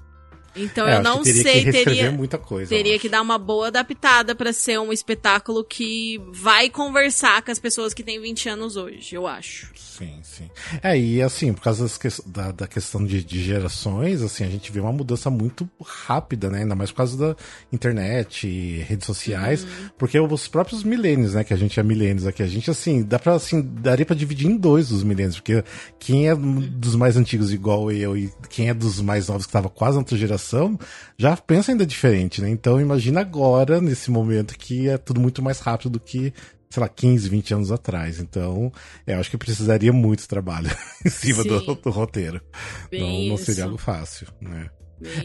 [0.58, 2.68] Então É, eu não teria sei, que teria, muita coisa.
[2.68, 7.58] teria que dar uma boa adaptada pra ser um espetáculo que vai conversar com as
[7.58, 9.70] pessoas que têm 20 anos hoje, eu acho.
[9.76, 10.48] Sim, sim.
[10.82, 14.70] É, e assim, por causa que- da, da questão de, de gerações, assim, a gente
[14.70, 16.60] vê uma mudança muito rápida, né?
[16.60, 17.36] Ainda mais por causa da
[17.72, 19.66] internet, e redes sociais,
[19.96, 21.44] porque os próprios milênios, né?
[21.44, 24.46] Que a gente é milênios aqui, a gente, assim, dá pra, assim, daria pra dividir
[24.48, 25.62] em dois os milênios, porque
[25.98, 29.68] quem é dos mais antigos igual eu e quem é dos mais novos que tava
[29.68, 30.38] quase na outra geração,
[31.18, 32.48] já pensa ainda diferente, né?
[32.48, 36.32] Então imagina agora, nesse momento, que é tudo muito mais rápido do que
[36.70, 38.20] sei lá, 15, 20 anos atrás.
[38.20, 38.70] Então,
[39.06, 40.70] é, eu acho que precisaria muito trabalho
[41.04, 42.40] em cima do, do roteiro.
[42.92, 44.68] Não, não seria algo fácil, né?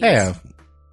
[0.01, 0.33] É.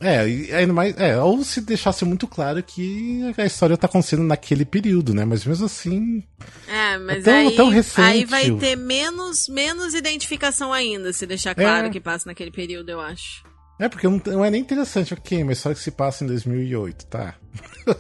[0.02, 0.20] É,
[0.56, 0.96] ainda mais.
[0.98, 5.26] É, ou se deixasse muito claro que a história tá acontecendo naquele período, né?
[5.26, 6.24] Mas mesmo assim.
[6.66, 8.00] É, mas tão- aí, tão recente.
[8.08, 11.90] aí vai ter menos, menos identificação ainda, se deixar claro É.
[11.90, 13.44] que passa naquele período, eu acho.
[13.80, 17.06] É, porque não, não é nem interessante, ok, uma história que se passa em 2008,
[17.06, 17.34] tá?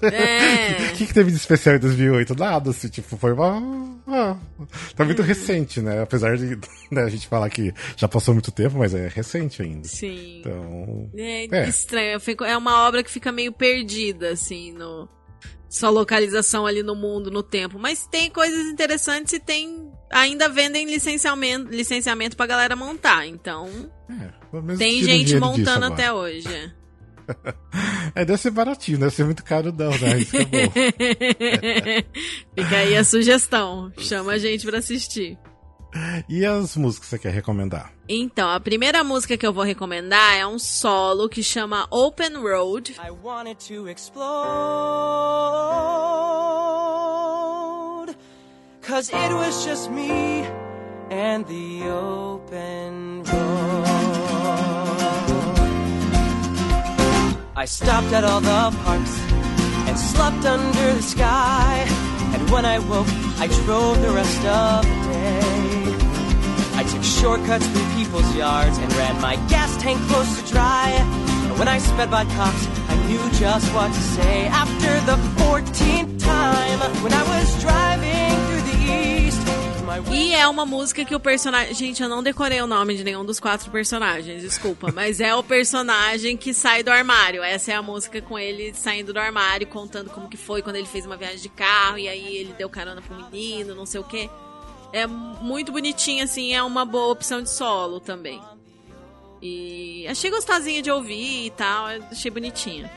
[0.02, 0.90] É.
[0.92, 2.34] O que, que teve de especial em 2008?
[2.36, 3.98] Nada, assim, tipo, foi uma.
[4.06, 4.36] ah,
[4.94, 6.02] tá muito recente, né?
[6.02, 6.58] Apesar de
[6.92, 9.88] né, a gente falar que já passou muito tempo, mas é recente ainda.
[9.88, 10.40] Sim.
[10.40, 11.10] Então.
[11.16, 11.68] É, É.
[11.68, 12.20] estranho.
[12.20, 15.08] Fico- É uma obra que fica meio perdida, assim, no.
[15.68, 17.78] Sua localização ali no mundo, no tempo.
[17.78, 19.88] Mas tem coisas interessantes e tem.
[20.10, 23.24] Ainda vendem licenciamento, licenciamento pra galera montar.
[23.26, 23.68] Então,
[24.10, 24.28] É,
[24.78, 26.48] tem gente montando até hoje.
[28.14, 28.24] é.
[28.24, 30.18] Deve ser baratinho, deve ser muito caro, não, né?
[30.18, 30.72] Isso é bom.
[32.56, 33.92] Fica aí a sugestão.
[33.98, 35.38] Chama a gente pra assistir.
[36.28, 37.92] E as músicas que você quer recomendar?
[38.08, 42.94] Então, a primeira música que eu vou recomendar é um solo que chama Open Road.
[43.04, 44.20] I wanted to explode.
[48.82, 50.44] Cause it was just me
[51.10, 53.89] and the open road.
[57.60, 59.20] I stopped at all the parks
[59.86, 61.84] and slept under the sky
[62.32, 65.80] and when I woke, I drove the rest of the day.
[66.80, 70.88] I took shortcuts through people's yards and ran my gas tank close to dry.
[71.44, 74.46] And when I sped by cops, I knew just what to say.
[74.46, 78.59] After the 14th time, when I was driving through
[80.12, 81.74] E é uma música que o personagem.
[81.74, 84.90] Gente, eu não decorei o nome de nenhum dos quatro personagens, desculpa.
[84.94, 87.42] mas é o personagem que sai do armário.
[87.42, 90.86] Essa é a música com ele saindo do armário, contando como que foi quando ele
[90.86, 91.98] fez uma viagem de carro.
[91.98, 94.30] E aí ele deu carona pro menino, não sei o quê.
[94.92, 96.54] É muito bonitinha, assim.
[96.54, 98.40] É uma boa opção de solo também.
[99.42, 101.86] E achei gostosinha de ouvir e tal.
[102.10, 102.90] Achei bonitinha.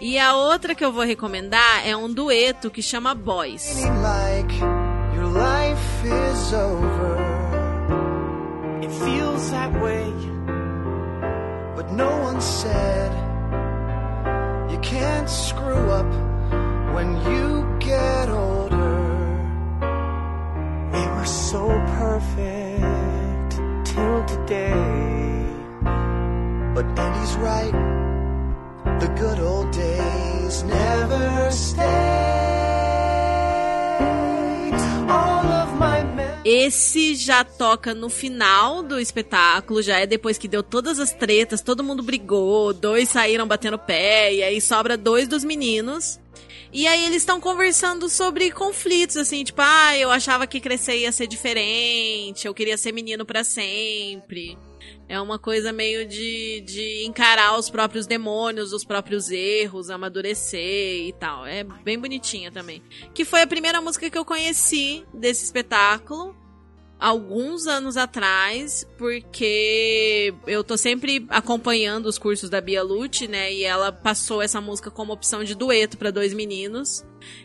[0.00, 3.84] E a outra que eu vou recomendar é um dueto que chama Boys.
[3.84, 4.84] like
[6.06, 7.14] is over.
[8.82, 10.12] It feels that way.
[11.76, 13.12] But no one said
[14.70, 16.12] you can't screw up
[16.94, 19.00] when you get older.
[20.92, 23.52] We were so perfect
[23.84, 25.46] till today.
[26.74, 27.76] But Andy's right.
[29.00, 32.43] The good old days never stay.
[36.64, 41.60] Esse já toca no final do espetáculo, já é depois que deu todas as tretas,
[41.60, 46.18] todo mundo brigou, dois saíram batendo pé, e aí sobra dois dos meninos.
[46.72, 51.12] E aí eles estão conversando sobre conflitos, assim, tipo, ah, eu achava que crescer ia
[51.12, 54.56] ser diferente, eu queria ser menino pra sempre.
[55.06, 61.12] É uma coisa meio de, de encarar os próprios demônios, os próprios erros, amadurecer e
[61.20, 61.44] tal.
[61.44, 62.82] É bem bonitinha também.
[63.12, 66.34] Que foi a primeira música que eu conheci desse espetáculo
[67.04, 73.52] alguns anos atrás, porque eu tô sempre acompanhando os cursos da Bia Lute, né?
[73.52, 77.04] E ela passou essa música como opção de dueto para dois meninos.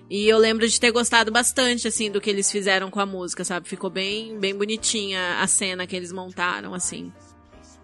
[0.10, 3.44] E eu lembro de ter gostado bastante, assim, do que eles fizeram com a música,
[3.44, 3.68] sabe?
[3.68, 7.12] Ficou bem, bem bonitinha a cena que eles montaram, assim,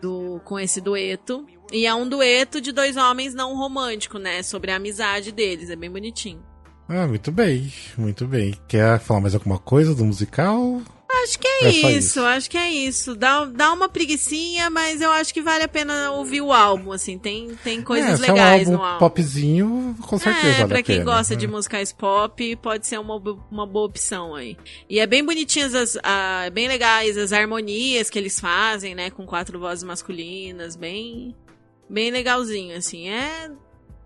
[0.01, 1.45] do, com esse dueto.
[1.73, 4.41] E é um dueto de dois homens não romântico, né?
[4.43, 5.69] Sobre a amizade deles.
[5.69, 6.41] É bem bonitinho.
[6.87, 8.55] Ah, muito bem, muito bem.
[8.65, 10.81] Quer falar mais alguma coisa do musical?
[11.25, 12.21] Acho que é, É isso, isso.
[12.21, 13.15] acho que é isso.
[13.15, 17.17] Dá, dá uma preguicinha, mas eu acho que vale a pena ouvir o álbum, assim.
[17.17, 18.99] Tem, tem coisas é, se legais é um no álbum álbum.
[18.99, 21.11] popzinho, com certeza é, vale pra quem pena.
[21.15, 21.47] gosta de É.
[21.47, 23.15] musicais pop, pode ser uma,
[23.51, 24.55] uma boa opção aí.
[24.89, 29.09] E é bem bonitinhas, as, a- bem legais as harmonias que eles fazem, né?
[29.09, 31.35] Com quatro vozes masculinas, bem,
[31.89, 33.09] bem legalzinho, assim.
[33.09, 33.49] É,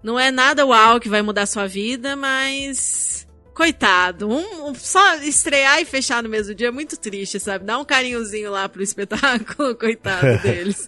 [0.02, 3.28] não é nada uau que vai mudar sua vida, mas...
[3.60, 7.66] Coitado, um, um- só estrear e fechar no mesmo dia é muito triste, sabe?
[7.66, 10.88] Dá um carinhozinho lá pro espetáculo, coitado deles.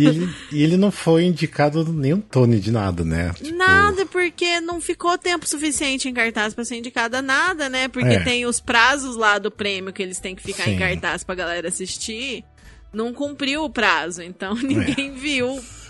[0.00, 3.30] E ele, e ele não foi indicado nenhum Tony de nada, né?
[3.34, 7.88] Tipo, Nada, porque não ficou tempo suficiente em cartaz pra ser indicada a nada, né?
[7.88, 8.24] Porque É.
[8.24, 10.78] tem os prazos lá do prêmio que eles têm que ficar em Sim.
[10.78, 12.42] cartaz pra galera assistir.
[12.90, 14.62] Não cumpriu o prazo, então É.
[14.62, 15.12] ninguém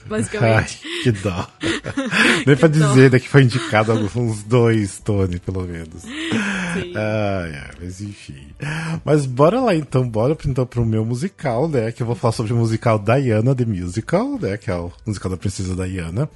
[0.05, 0.81] viu, Ai, basicamente.
[1.03, 1.49] que dó.
[2.47, 6.03] Nem pra dizer né, que foi indicado uns dois Tony, pelo menos.
[6.03, 6.93] Sim.
[6.95, 8.47] Ai, ai, mas enfim.
[9.05, 11.93] Mas bora lá então, bora então pro meu musical, né?
[11.93, 14.57] Que eu vou falar sobre o musical Diana The Musical, né?
[14.57, 16.29] Que é o musical da Princesa Diana.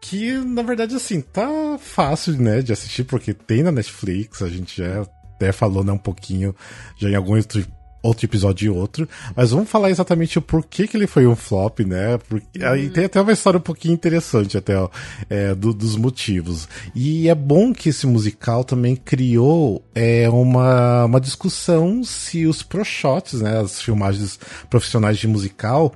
[0.00, 4.82] Que, na verdade, assim, tá fácil, né, de assistir, porque tem na Netflix, a gente
[4.82, 5.02] já
[5.42, 6.54] até falou, né, um pouquinho,
[6.96, 7.64] já em algum outro,
[8.02, 9.08] outro episódio e outro.
[9.36, 12.18] Mas vamos falar exatamente o porquê que ele foi um flop, né?
[12.28, 14.88] Porque aí tem até uma história um pouquinho interessante até, ó,
[15.30, 16.68] é, do- dos motivos.
[16.94, 22.84] E é bom que esse musical também criou é, uma, uma discussão se os pro
[22.84, 24.38] shots, né, as filmagens
[24.68, 25.94] profissionais de musical,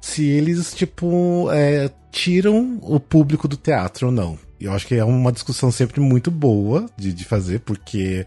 [0.00, 4.38] se eles, tipo, é, tiram o público do teatro ou não.
[4.60, 8.26] Eu acho que é uma discussão sempre muito boa de, de fazer, porque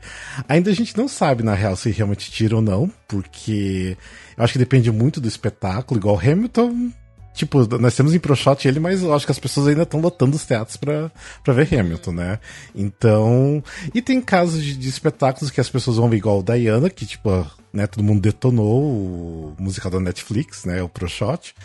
[0.50, 3.96] ainda a gente não sabe, na real, se realmente tira ou não, porque
[4.36, 6.92] eu acho que depende muito do espetáculo, igual Hamilton.
[7.36, 10.36] Tipo, nós temos em ProShot ele, mas eu acho que as pessoas ainda estão lotando
[10.36, 11.12] os teatros pra,
[11.44, 12.40] pra ver Hamilton, né?
[12.76, 13.64] Então.
[13.94, 17.08] E tem casos de, de espetáculos que as pessoas vão ver igual o Diana, que,
[17.08, 17.30] tipo,
[17.74, 20.82] né, todo mundo detonou o musical da Netflix, né?
[20.84, 21.56] O ProShot.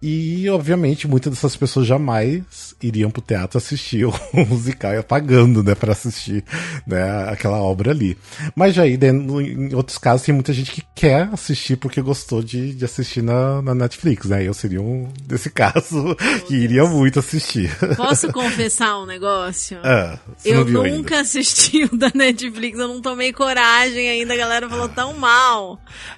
[0.00, 4.12] E, obviamente, muitas dessas pessoas jamais iriam pro teatro assistir o
[4.48, 6.44] musical e pagando, né, pra assistir,
[6.86, 8.16] né, aquela obra ali.
[8.54, 12.42] Mas já aí, né, em outros casos, tem muita gente que quer assistir porque gostou
[12.42, 14.42] de, de assistir na, na Netflix, né?
[14.46, 17.70] Eu seria um, nesse caso, que iria muito assistir.
[17.96, 19.78] Posso confessar um negócio?
[19.82, 21.20] Ah, Eu não nunca ainda.
[21.20, 25.49] assisti o da Netflix, eu não tomei coragem ainda, a galera falou tão mal.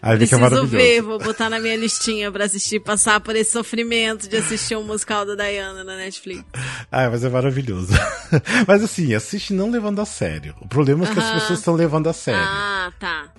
[0.00, 0.68] Que é Preciso maravilhoso.
[0.76, 4.84] ver, vou botar na minha listinha pra assistir, passar por esse sofrimento de assistir um
[4.84, 6.44] musical da Diana na Netflix.
[6.90, 7.92] Ah, mas é maravilhoso.
[8.66, 10.54] mas assim, assiste não levando a sério.
[10.60, 11.34] O problema é que as Aham.
[11.40, 12.40] pessoas estão levando a sério.
[12.42, 13.32] Ah, tá.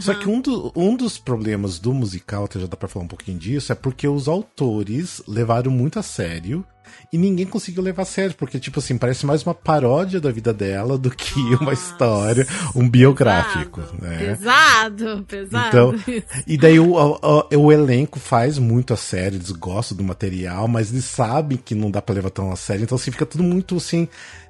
[0.00, 3.08] Só que um, do- um dos problemas do musical, até já dá pra falar um
[3.08, 6.64] pouquinho disso, é porque os autores levaram muito a sério
[7.12, 10.52] e ninguém conseguiu levar a sério, porque, tipo assim, parece mais uma paródia da vida
[10.52, 14.18] dela do que uma história, um biográfico, Pesado, né?
[14.18, 15.68] Pesado, pesado.
[15.68, 20.68] Então, e daí o, o, o elenco faz muito a sério, eles gostam do material,
[20.68, 23.42] mas eles sabem que não dá pra levar tão a sério, então assim, fica tudo
[23.42, 24.08] muito assim,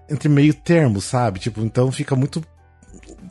[0.09, 1.39] entre meio termo, sabe?
[1.39, 2.43] Tipo, então fica muito.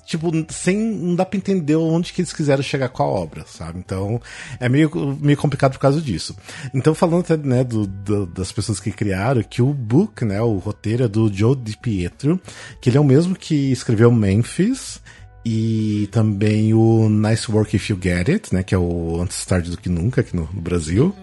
[0.08, 0.78] Tipo, sem.
[0.78, 3.78] Não dá pra entender onde que eles quiseram chegar com a obra, sabe?
[3.78, 4.22] Então,
[4.60, 4.90] é meio,
[5.22, 6.34] meio complicado por causa disso.
[6.74, 10.58] Então, falando até, né, do, do- das pessoas que criaram, que o book, né, o
[10.60, 12.40] roteiro é do Joe Di Pietro,
[12.82, 15.02] que ele é o mesmo que escreveu Memphis,
[15.46, 18.64] e também o Nice Work If You Get It, né?
[18.64, 21.14] Que é o Antes Tarde do que Nunca aqui no, no Brasil.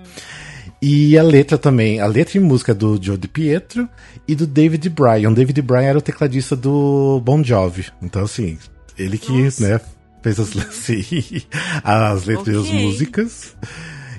[0.80, 3.88] E a letra também, a letra e música é do Joe Pietro
[4.28, 5.32] e do David Bryan.
[5.32, 7.86] David Bryan era o tecladista do Bon Jovi.
[8.02, 8.58] Então, assim,
[8.98, 9.68] ele que, Nossa.
[9.68, 9.80] né,
[10.22, 11.04] fez as, sim,
[11.82, 13.56] as letras e as músicas.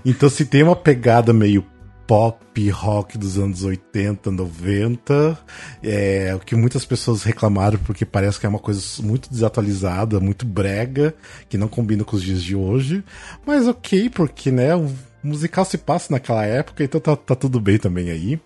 [0.05, 1.65] Então, se tem uma pegada meio
[2.07, 5.37] pop, rock dos anos 80, 90,
[5.83, 10.45] é o que muitas pessoas reclamaram porque parece que é uma coisa muito desatualizada, muito
[10.45, 11.15] brega,
[11.49, 13.03] que não combina com os dias de hoje.
[13.45, 14.91] Mas ok, porque, né, o
[15.23, 18.39] musical se passa naquela época, então tá, tá tudo bem também aí.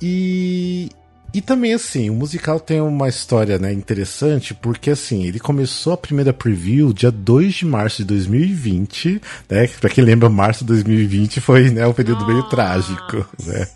[0.00, 0.90] E,
[1.34, 5.96] e também, assim, o musical tem uma história né, interessante, porque, assim, ele começou a
[5.96, 9.66] primeira preview dia 2 de março de 2020, né?
[9.66, 12.50] Pra quem lembra, março de 2020 foi né, um período meio Nossa.
[12.50, 13.66] trágico, né?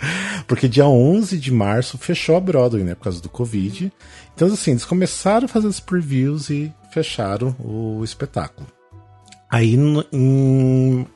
[0.46, 2.94] Porque dia 11 de março fechou a Broadway, né?
[2.94, 3.90] Por causa do Covid.
[4.34, 8.66] Então, assim, eles começaram a fazer as previews e fecharam o espetáculo.
[9.50, 9.78] Aí,
[10.12, 11.06] em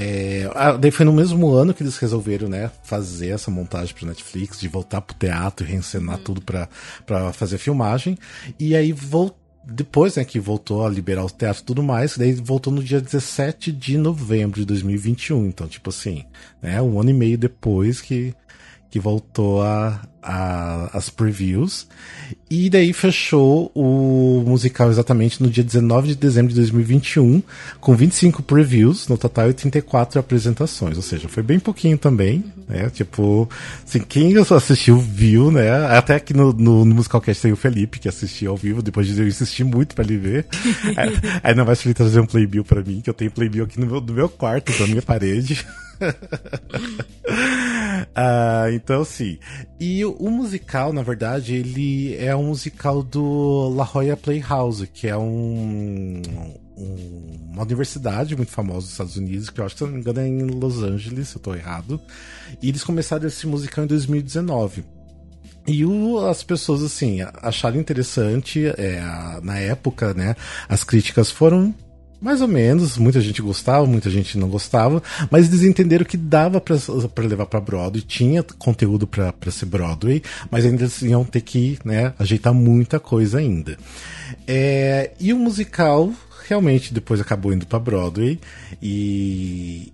[0.00, 4.06] é, ah, daí foi no mesmo ano que eles resolveram, né, fazer essa montagem pro
[4.06, 6.68] Netflix, de voltar pro teatro e reencenar tudo pra,
[7.04, 8.16] pra fazer filmagem.
[8.60, 9.36] E aí vol
[9.70, 13.00] depois, né, que voltou a liberar o teatro e tudo mais, daí voltou no dia
[13.00, 15.46] 17 de novembro de 2021.
[15.46, 16.24] Então, tipo assim,
[16.62, 18.32] né, um ano e meio depois que,
[18.90, 21.86] que voltou a, a, as previews.
[22.50, 27.42] E daí fechou o musical exatamente no dia 19 de dezembro de 2021,
[27.80, 30.96] com 25 previews no total e 34 apresentações.
[30.96, 32.88] Ou seja, foi bem pouquinho também, né?
[32.88, 33.48] Tipo,
[33.86, 35.70] assim, quem assistiu viu, né?
[35.88, 39.20] Até aqui no, no, no Musicalcast tem o Felipe, que assistiu ao vivo, depois de
[39.20, 40.46] eu insistir muito pra ele ver.
[40.96, 41.12] aí,
[41.44, 43.78] aí não vai se ele trazer um playbill pra mim, que eu tenho playbill aqui
[43.78, 45.66] no meu, no meu quarto, na minha parede.
[48.14, 49.38] Ah, então, sim.
[49.78, 55.06] E o, o musical, na verdade, ele é um musical do La Jolla Playhouse, que
[55.08, 56.22] é um,
[56.76, 60.00] um- uma universidade muito famosa dos Estados Unidos, que eu acho que, se não me
[60.00, 62.00] engano, é em Los Angeles, se eu tô errado.
[62.62, 64.84] E eles começaram esse musical em 2019.
[65.66, 69.00] E o- as pessoas, assim, acharam interessante, é,
[69.42, 70.34] na época, né,
[70.68, 71.74] as críticas foram
[72.20, 76.60] mais ou menos, muita gente gostava, muita gente não gostava, mas eles entenderam que dava
[76.60, 81.78] pra levar pra Broadway, tinha conteúdo pra ser Broadway, mas ainda eles iam ter que,
[81.84, 83.76] né, ajeitar muita coisa ainda.
[84.46, 86.12] É, e o musical
[86.48, 88.40] realmente depois acabou indo pra Broadway
[88.82, 89.92] e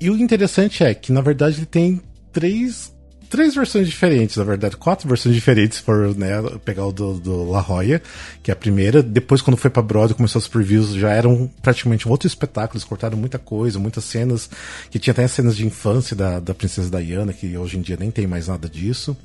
[0.00, 2.00] e o interessante é que na verdade ele tem
[2.32, 2.92] três
[3.32, 6.34] três versões diferentes, na verdade, quatro versões diferentes por né,
[6.66, 8.02] pegar o do, do La Jolla,
[8.42, 9.02] que é a primeira.
[9.02, 12.84] Depois, quando foi pra Broadway, começou os previews, já eram praticamente um outro espetáculo, eles
[12.84, 14.50] cortaram muita coisa, muitas cenas,
[14.90, 18.10] que tinha até cenas de infância da, da Princesa Diana, que hoje em dia nem
[18.10, 19.16] tem mais nada disso.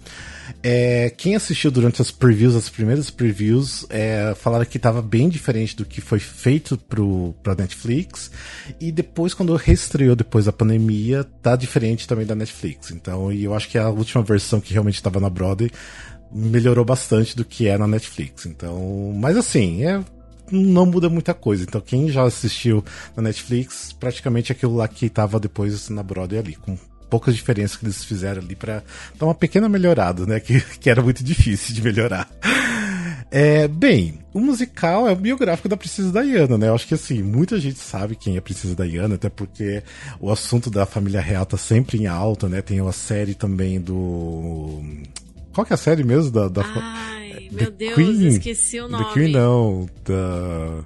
[0.64, 5.76] É, quem assistiu durante as previews, as primeiras previews, é, falaram que estava bem diferente
[5.76, 8.32] do que foi feito pro, pra Netflix.
[8.80, 12.92] E depois, quando reestreou depois da pandemia, tá diferente também da Netflix.
[12.92, 15.72] Então, e eu acho que a última versão que realmente estava na Broadway
[16.32, 18.46] melhorou bastante do que é na Netflix.
[18.46, 20.04] Então, mas assim, é
[20.52, 21.64] não muda muita coisa.
[21.64, 22.84] Então, quem já assistiu
[23.16, 26.78] na Netflix, praticamente aquilo lá que tava depois na Broadway ali, com
[27.10, 28.84] poucas diferenças que eles fizeram ali pra
[29.18, 30.40] dar uma pequena melhorada, né?
[30.40, 32.30] Que, que era muito difícil de melhorar.
[33.30, 36.70] É, bem, o musical é o biográfico da Princesa Diana, né?
[36.70, 39.84] Eu acho que assim, muita gente sabe quem é a Princesa Diana, até porque
[40.20, 42.62] o assunto da família real tá sempre em alta, né?
[42.62, 44.82] Tem a série também do.
[45.54, 46.48] Qual que é a série mesmo da.
[46.48, 46.64] da...
[46.64, 48.28] Ai, The meu Deus, Queen?
[48.28, 49.06] esqueci o nome.
[49.06, 50.86] The Queen não, da.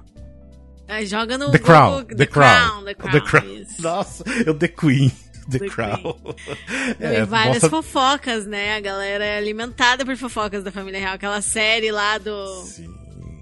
[0.88, 2.04] Ai, joga no The Google, Crown.
[2.04, 2.56] The, The Crown.
[2.56, 2.84] Crown.
[2.84, 3.12] The Crown.
[3.12, 3.66] The Crown.
[3.78, 5.12] Nossa, eu The Queen.
[5.50, 6.16] The The Crown.
[7.00, 8.76] e várias mostra- fofocas, né?
[8.76, 11.14] A galera é alimentada por fofocas da família real.
[11.14, 12.88] Aquela série lá do, Sim.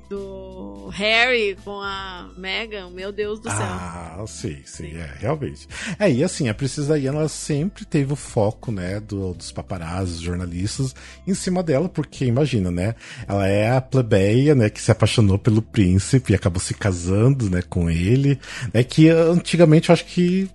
[0.09, 3.59] do Harry com a Meghan, meu Deus do céu.
[3.61, 5.69] Ah, sim, sim, é, realmente.
[6.01, 10.15] É, e assim, a Princesa Diana, ela sempre teve o foco, né, do- dos paparazzi,
[10.15, 10.95] dos jornalistas,
[11.27, 12.95] em cima dela, porque, imagina, né,
[13.29, 17.63] ela é a plebeia, né, que se apaixonou pelo príncipe e acabou se casando, né,
[17.63, 18.39] com ele,
[18.75, 20.51] né, que antigamente eu acho que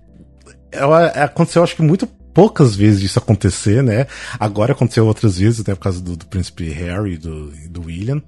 [0.76, 4.06] ela, aconteceu, acho que muito poucas vezes isso acontecer, né,
[4.38, 8.22] agora aconteceu outras vezes, né, por causa do, do príncipe Harry e do, do William,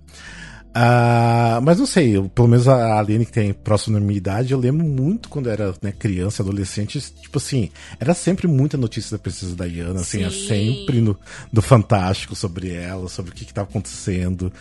[0.74, 4.53] ah, mas não sei, eu- pelo menos a Aline que tem próximo da minha idade,
[4.53, 9.22] eu lembro muito quando era né, criança, adolescente, tipo assim, era sempre muita notícia da
[9.22, 11.18] Princesa Diana, assim, é sempre no,
[11.53, 14.53] do Fantástico sobre ela, sobre o que estava acontecendo.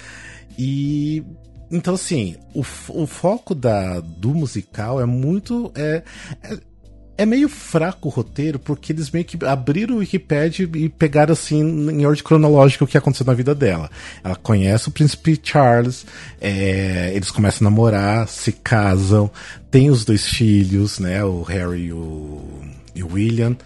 [0.57, 1.23] E
[1.69, 5.71] então assim, o, o foco da, do musical é muito.
[5.75, 6.01] É,
[6.41, 6.57] é,
[7.17, 11.61] é meio fraco o roteiro, porque eles meio que abriram o Wikipedia e pegaram assim,
[11.89, 13.89] em ordem cronológica, o que aconteceu na vida dela.
[14.23, 16.05] Ela conhece o príncipe Charles,
[16.39, 19.31] é, eles começam a namorar, se casam,
[19.71, 21.23] tem os dois filhos, né?
[21.23, 22.41] O Harry e o,
[22.93, 23.57] e o William.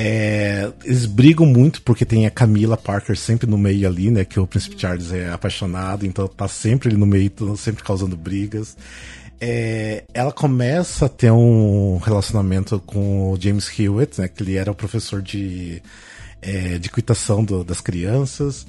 [0.00, 4.24] É, eles brigam muito porque tem a Camila Parker sempre no meio ali, né?
[4.24, 8.76] Que o príncipe Charles é apaixonado, então tá sempre ali no meio, sempre causando brigas.
[9.40, 14.28] É, ela começa a ter um relacionamento com o James Hewitt, né?
[14.28, 15.80] Que ele era o professor de,
[16.42, 18.66] é, de equitação do- das crianças.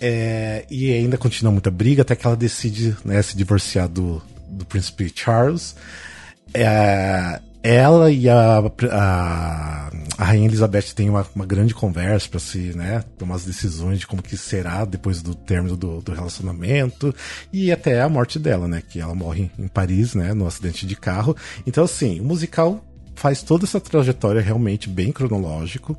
[0.00, 4.64] É, e ainda continua muita briga até que ela decide né, se divorciar do, do
[4.64, 5.74] príncipe Charles.
[6.52, 8.58] É, ela e a,
[8.92, 14.00] a, a Rainha Elizabeth têm uma, uma grande conversa para se né, tomar as decisões
[14.00, 17.14] de como que será depois do término do, do relacionamento
[17.50, 18.82] e até a morte dela, né?
[18.86, 20.34] Que ela morre em Paris, né?
[20.34, 21.34] No acidente de carro.
[21.66, 22.84] Então, assim, o musical
[23.14, 25.96] faz toda essa trajetória realmente bem cronológico.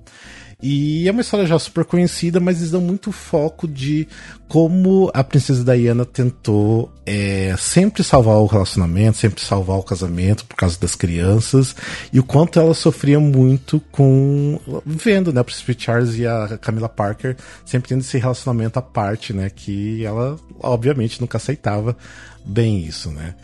[0.62, 4.08] E é uma história já super conhecida, mas eles dão muito foco de
[4.48, 10.56] como a princesa Diana tentou é, sempre salvar o relacionamento, sempre salvar o casamento por
[10.56, 11.76] causa das crianças,
[12.12, 16.88] e o quanto ela sofria muito com vendo, né, o príncipe Charles e a Camila
[16.88, 17.36] Parker
[17.66, 21.98] sempre tendo esse relacionamento à parte, né, que ela obviamente nunca aceitava
[22.46, 23.36] bem isso, né.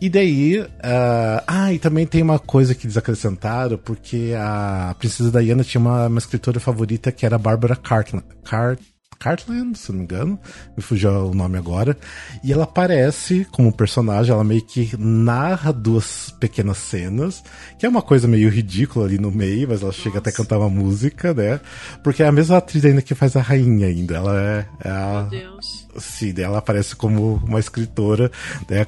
[0.00, 0.64] E daí.
[0.82, 5.80] ah, ah, e também tem uma coisa que eles acrescentaram, porque a Princesa Diana tinha
[5.80, 8.24] uma, uma escritora favorita que era a Barbara Cartland.
[8.44, 8.80] Cart
[9.22, 10.40] Cartland, se não me engano,
[10.76, 11.96] me fugiu o nome agora.
[12.42, 17.44] E ela aparece como personagem, ela meio que narra duas pequenas cenas,
[17.78, 20.58] que é uma coisa meio ridícula ali no meio, mas ela chega até a cantar
[20.58, 21.60] uma música, né?
[22.02, 24.16] Porque é a mesma atriz ainda que faz a rainha ainda.
[24.16, 25.88] Ela é, é a, Meu Deus.
[25.98, 28.28] Sim, ela aparece como uma escritora,
[28.68, 28.84] né,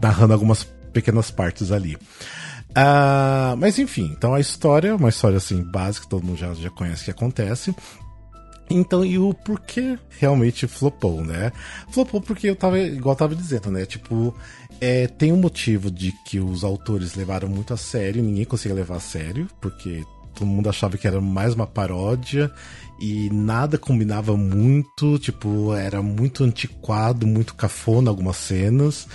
[0.00, 1.96] narrando algumas pequenas partes ali.
[2.74, 7.02] Ah, mas enfim, então a história uma história assim básica, todo mundo já, já conhece
[7.02, 7.74] o que acontece.
[8.68, 11.52] Então, e o porquê realmente flopou, né?
[11.90, 13.84] Flopou porque eu tava, igual eu tava dizendo, né?
[13.84, 14.34] Tipo,
[14.80, 18.96] é, tem um motivo de que os autores levaram muito a sério, ninguém conseguia levar
[18.96, 20.02] a sério, porque
[20.34, 22.50] todo mundo achava que era mais uma paródia
[23.00, 29.06] e nada combinava muito, tipo, era muito antiquado, muito cafona algumas cenas.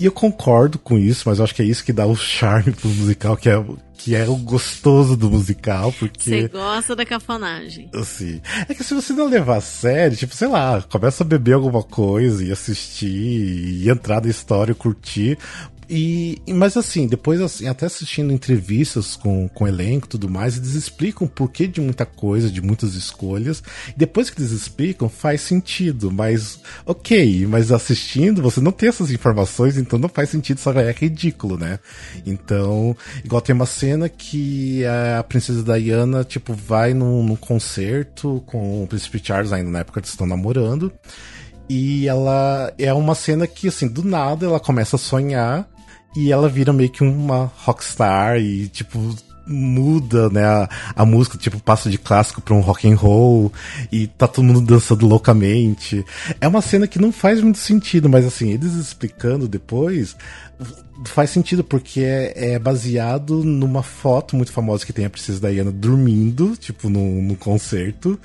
[0.00, 2.72] E eu concordo com isso, mas eu acho que é isso que dá o charme
[2.72, 3.62] pro musical, que é,
[3.98, 6.30] que é o gostoso do musical, porque.
[6.30, 7.90] Você gosta da cafonagem.
[7.94, 8.40] Assim.
[8.66, 11.82] É que se você não levar a sério, tipo, sei lá, começa a beber alguma
[11.82, 15.36] coisa e assistir, e entrar na história, curtir.
[15.92, 20.56] E, mas assim, depois assim, até assistindo entrevistas com, com o elenco e tudo mais,
[20.56, 23.60] eles explicam o porquê de muita coisa, de muitas escolhas.
[23.96, 26.08] Depois que eles explicam, faz sentido.
[26.12, 30.92] Mas, ok, mas assistindo, você não tem essas informações, então não faz sentido, só é
[30.92, 31.80] ridículo, né?
[32.24, 38.84] Então, igual tem uma cena que a princesa Diana, tipo, vai num, num concerto com
[38.84, 40.92] o príncipe Charles, ainda na época que eles estão namorando.
[41.68, 45.68] E ela é uma cena que, assim, do nada ela começa a sonhar
[46.14, 48.98] e ela vira meio que uma rockstar e, tipo,
[49.46, 53.52] muda, né, a, a música, tipo, passa de clássico pra um rock and roll
[53.90, 56.04] e tá todo mundo dançando loucamente.
[56.40, 60.16] É uma cena que não faz muito sentido, mas assim, eles explicando depois,
[61.04, 65.70] faz sentido porque é, é baseado numa foto muito famosa que tem a Princesa Diana
[65.70, 68.18] dormindo, tipo, num, num concerto,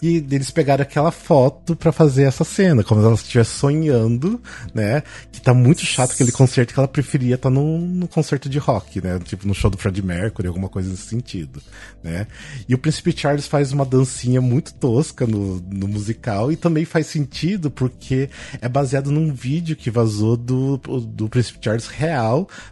[0.00, 4.40] e eles pegaram aquela foto pra fazer essa cena, como se ela estivesse sonhando,
[4.74, 5.02] né?
[5.30, 9.00] Que tá muito chato aquele concerto que ela preferia estar num, num concerto de rock,
[9.02, 9.18] né?
[9.24, 11.62] Tipo, no show do Freddie Mercury, alguma coisa nesse sentido,
[12.02, 12.26] né?
[12.68, 17.06] E o Príncipe Charles faz uma dancinha muito tosca no, no musical e também faz
[17.06, 18.30] sentido porque
[18.60, 22.21] é baseado num vídeo que vazou do, do Príncipe Charles real,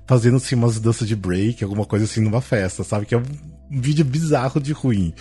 [0.06, 3.06] fazendo assim umas danças de break, alguma coisa assim numa festa, sabe?
[3.06, 3.24] Que é um
[3.70, 5.14] vídeo bizarro de ruim.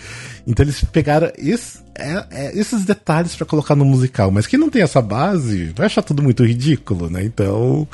[0.46, 4.68] Então eles pegaram esse, é, é, esses detalhes para colocar no musical, mas quem não
[4.68, 7.22] tem essa base vai achar tudo muito ridículo, né?
[7.22, 7.86] Então.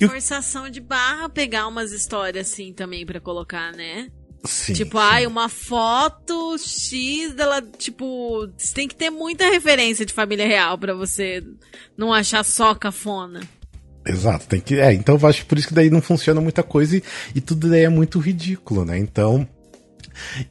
[0.00, 4.08] É forçação de barra pegar umas histórias assim também para colocar, né?
[4.46, 5.04] Sim, tipo, sim.
[5.04, 10.76] ai, uma foto X dela, tipo, você tem que ter muita referência de família real
[10.76, 11.42] para você
[11.96, 13.40] não achar só cafona.
[14.06, 14.78] Exato, tem que.
[14.78, 17.02] É, então eu acho que por isso que daí não funciona muita coisa e,
[17.34, 18.98] e tudo daí é muito ridículo, né?
[18.98, 19.46] Então.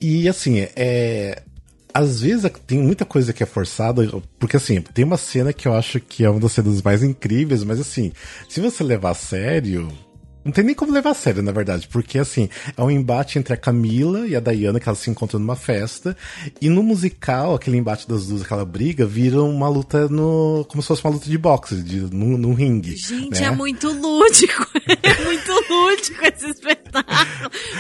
[0.02, 1.42] E assim, é.
[1.94, 4.02] Às vezes tem muita coisa que é forçada,
[4.40, 7.64] porque assim, tem uma cena que eu acho que é uma das cenas mais incríveis,
[7.64, 8.12] mas assim,
[8.50, 9.90] se você levar a sério,
[10.44, 13.54] não tem nem como levar a sério, na verdade, porque assim, é um embate entre
[13.54, 16.16] a Camila e a Diana, que elas se encontram numa festa,
[16.62, 20.66] e no musical, aquele embate das duas, aquela briga, vira uma luta no.
[20.70, 22.96] como se fosse uma luta de boxe, de, num, num ringue.
[22.96, 23.48] Gente, né?
[23.48, 24.66] é muito lúdico.
[25.04, 27.18] é muito lúdico esse espetáculo.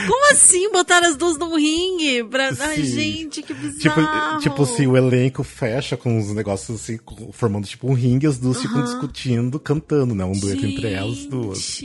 [0.08, 2.24] Como assim botar as duas num ringue?
[2.26, 2.52] Pra...
[2.60, 4.40] Ai, gente, que Tipo, bizarro.
[4.40, 7.00] tipo assim, o elenco fecha com uns negócios assim,
[7.32, 10.24] formando tipo um ringue, as duas ficam discutindo, cantando, né?
[10.26, 11.82] Um dueto entre elas duas.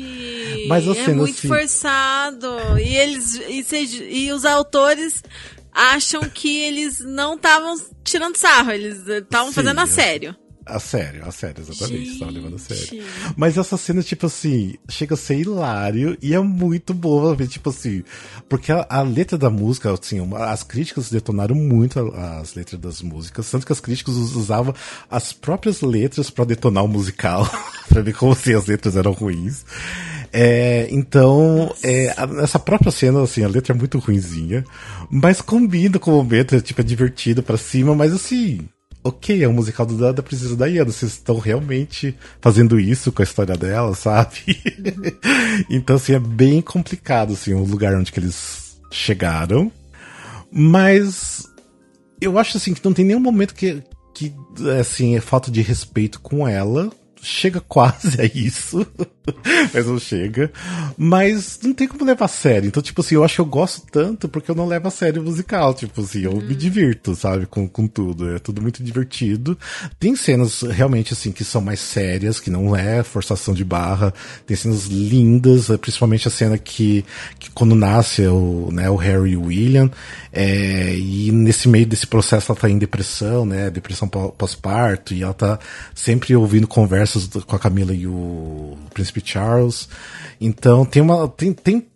[0.69, 2.47] Mas a é cena, muito assim- forçado.
[2.79, 5.23] E eles e, cês- e os autores
[5.73, 9.87] acham que eles não estavam tirando sarro, eles estavam Sim, fazendo a é.
[9.87, 10.37] sério.
[10.71, 12.19] A sério, a sério, exatamente.
[12.19, 13.03] Tava levando a sério.
[13.39, 17.71] Mas essa cena, tipo assim, chega a ser hilário e é muito boa, ver, tipo
[17.71, 18.05] assim.
[18.51, 22.79] Porque a, a letra da música, assim, uma- as críticas detonaram muito a- as letras
[22.79, 24.75] das músicas, tanto que as críticas us- usavam
[25.11, 27.49] as próprias letras pra detonar o musical,
[27.89, 29.65] pra ver como assim, as letras eram ruins.
[30.33, 34.65] É, então, é, a- essa própria cena, assim, a letra é muito ruinzinha,
[35.11, 38.69] mas combina com o momento, é, tipo, é divertido pra cima, mas assim,
[39.03, 43.23] ok, é um musical do, da, da Princesa Diana, vocês estão realmente fazendo isso com
[43.23, 44.61] a história dela, sabe?
[45.71, 49.71] então, assim, é bem complicado, assim, o lugar onde que eles chegaram,
[50.51, 51.45] mas
[52.21, 53.83] eu acho, assim, que não tem nenhum momento que,
[54.15, 54.33] que
[54.81, 56.91] assim, é falta de respeito com ela,
[57.23, 58.87] chega quase a isso,
[59.73, 60.51] mas não chega.
[60.97, 62.69] Mas não tem como levar a sério.
[62.69, 65.23] Então, tipo assim, eu acho que eu gosto tanto porque eu não levo a sério
[65.23, 65.75] o musical.
[65.75, 68.35] Tipo assim, eu me divirto, sabe, com, com tudo.
[68.35, 69.59] É tudo muito divertido.
[69.99, 74.13] Tem cenas realmente, assim, que são mais sérias, que não é forçação de barra.
[74.47, 77.05] Tem cenas lindas, principalmente a cena que,
[77.39, 79.91] que quando nasce o, né, o Harry e o William,
[80.33, 85.23] é, e nesse meio desse processo ela tá em depressão, né, depressão pó- pós-parto, e
[85.23, 85.59] ela tá
[85.95, 86.67] sempre ouvindo
[87.09, 89.89] conversas com a Camila e o Príncipe Charles.
[90.41, 91.87] Então tem uma, tem, tem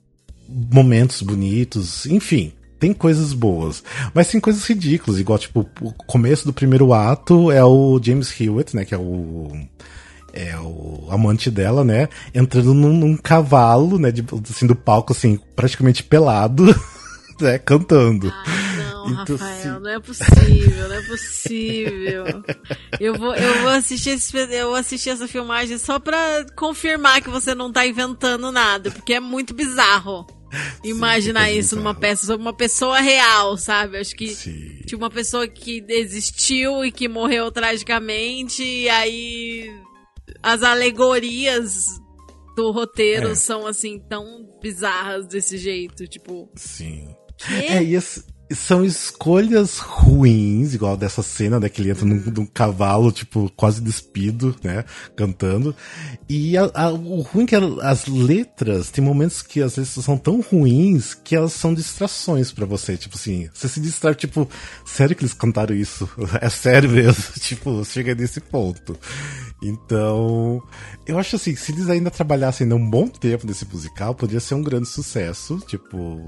[0.48, 2.52] momentos bonitos, enfim.
[2.78, 7.64] Tem coisas boas, mas tem coisas ridículas, igual, tipo, o começo do primeiro ato é
[7.64, 9.52] o James Hewitt, né, que é o
[10.32, 15.38] é o amante dela, né, entrando num, num cavalo, né, de, assim, do palco, assim,
[15.54, 16.74] praticamente pelado,
[17.40, 18.32] né, cantando.
[19.10, 19.80] Não, Então, Rafael, sim.
[19.82, 22.24] não é possível, não é possível.
[23.00, 27.30] Eu vou, eu vou assistir esse, eu vou assistir essa filmagem só pra confirmar que
[27.30, 30.26] você não tá inventando nada, porque é muito bizarro.
[30.84, 33.96] Imaginar super isso numa peça sobre uma pessoa real, sabe?
[33.96, 34.80] Acho que Sim.
[34.86, 39.70] tinha uma pessoa que existiu e que morreu tragicamente, e aí
[40.42, 41.86] as alegorias
[42.54, 43.34] do roteiro É.
[43.34, 46.50] são assim tão bizarras desse jeito, tipo.
[46.54, 47.08] Sim.
[47.38, 47.54] quê?
[47.70, 47.96] É, e
[48.54, 51.68] são escolhas ruins, igual dessa cena, né?
[51.68, 54.84] Que ele entra num, num cavalo, tipo, quase despido, né?
[55.16, 55.74] Cantando.
[56.28, 60.16] E a- a- o ruim é que as letras, tem momentos que as letras são
[60.16, 62.96] tão ruins que elas são distrações pra você.
[62.96, 64.48] Tipo assim, você se distrai, tipo,
[64.84, 66.08] sério que eles cantaram isso?
[66.40, 67.24] É sério mesmo?
[67.40, 68.98] tipo, chega nesse ponto.
[69.62, 70.60] Então,
[71.06, 74.56] eu acho assim, se eles ainda trabalhassem ainda um bom tempo nesse musical, poderia ser
[74.56, 76.26] um grande sucesso, tipo,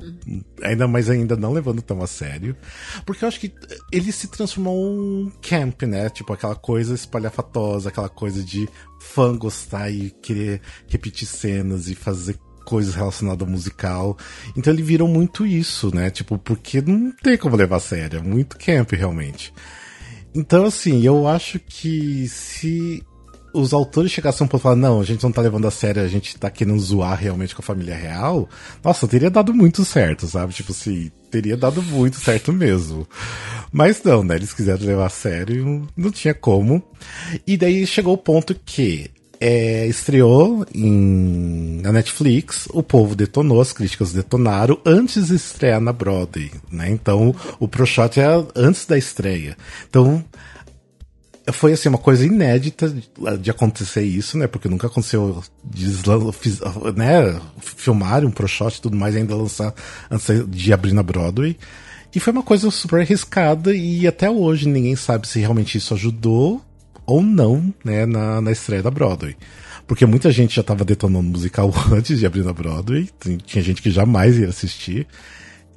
[0.62, 2.56] ainda mais ainda não levando tão a sério,
[3.04, 3.52] porque eu acho que
[3.90, 6.08] ele se transformou um camp, né?
[6.08, 8.68] Tipo, aquela coisa espalhafatosa, aquela coisa de
[9.00, 14.16] fã gostar e querer repetir cenas e fazer coisas relacionadas ao musical.
[14.56, 16.08] Então ele virou muito isso, né?
[16.08, 19.52] Tipo, porque não tem como levar a sério, é muito camp realmente.
[20.34, 23.04] Então, assim, eu acho que se
[23.54, 25.70] os autores chegassem a um ponto e falar, não, a gente não tá levando a
[25.70, 28.48] sério, a gente tá querendo zoar realmente com a família real,
[28.82, 30.52] nossa, teria dado muito certo, sabe?
[30.52, 33.06] Tipo assim, teria dado muito certo mesmo.
[33.72, 34.36] Mas não, né?
[34.36, 36.82] Eles quiseram levar a sério, não, tinha como.
[37.46, 43.72] E daí chegou o ponto que é, estreou em, na Netflix, o povo detonou, as
[43.72, 46.90] críticas detonaram antes de estrear na Broadway, né?
[46.90, 49.56] Então, o Pro Shot é antes da estreia.
[49.88, 50.24] Então,
[51.52, 52.94] foi assim uma coisa inédita
[53.40, 54.46] de, acontecer isso, né?
[54.46, 55.86] Porque nunca aconteceu de,
[56.96, 59.74] né, filmar um pro shot e tudo mais ainda lançar
[60.10, 61.56] antes de abrir na Broadway.
[62.14, 66.62] E foi uma coisa super arriscada e até hoje ninguém sabe se realmente isso ajudou
[67.04, 69.36] ou não, né, na, na estreia da Broadway.
[69.86, 73.08] Porque muita gente já estava detonando o musical antes de abrir na Broadway,
[73.44, 75.06] tinha gente que jamais ia assistir.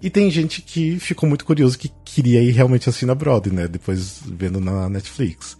[0.02, 3.68] E tem gente que ficou muito curioso que queria ir realmente assistir na Broadway, né?
[3.68, 5.58] Depois vendo na Netflix.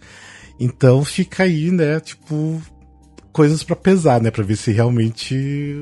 [0.60, 1.98] Então fica aí, né?
[2.00, 2.60] Tipo,
[3.32, 4.30] coisas pra pesar, né?
[4.30, 5.76] Pra ver se realmente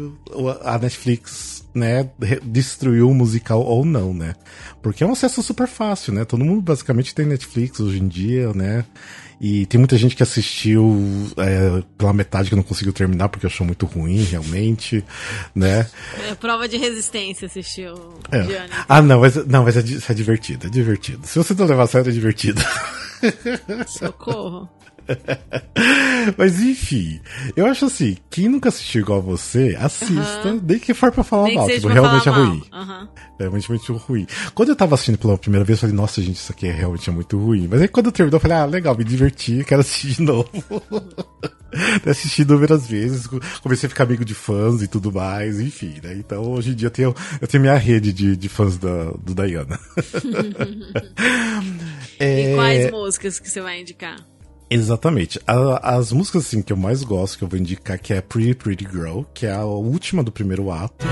[0.62, 2.08] a Netflix, né,
[2.42, 4.34] destruiu o musical ou não, né?
[4.82, 6.24] Porque é um acesso super fácil, né?
[6.24, 8.84] Todo mundo basicamente tem Netflix hoje em dia, né?
[9.40, 10.96] E tem muita gente que assistiu
[11.36, 15.04] é, pela metade que não conseguiu terminar porque achou muito ruim, realmente,
[15.54, 15.86] né?
[16.28, 17.94] É, prova de resistência assistiu
[18.32, 18.66] É.
[18.88, 21.26] Ah, não, mas, não, mas é, é divertido, é divertido.
[21.26, 22.62] Se você não levar a sério, é divertido.
[23.86, 24.68] Socorro.
[26.36, 27.20] mas enfim,
[27.54, 31.56] eu acho assim, quem nunca assistiu igual você, assista, nem que for pra falar Nem
[31.56, 32.62] mal, tipo, realmente é ruim.
[32.72, 33.08] Aham.
[33.38, 34.26] É realmente muito ruim.
[34.54, 37.08] Quando eu tava assistindo pela primeira vez, eu falei, nossa, gente, isso aqui é realmente
[37.08, 37.68] é muito ruim.
[37.70, 40.48] Mas aí quando eu terminou, eu falei, ah, legal, me diverti, quero assistir de novo.
[42.06, 43.28] Assisti inúmeras vezes,
[43.62, 46.14] comecei a ficar amigo de fãs e tudo mais, enfim, né?
[46.14, 49.34] Então hoje em dia eu tenho, eu tenho minha rede de, de fãs da, do
[49.34, 49.78] Diana.
[52.18, 54.16] E É, quais músicas que você vai indicar?
[54.68, 55.40] Exatamente.
[55.46, 58.54] A- as músicas assim que eu mais gosto, que eu vou indicar, que é Pretty
[58.54, 61.06] Pretty Girl, que é a última do primeiro ato.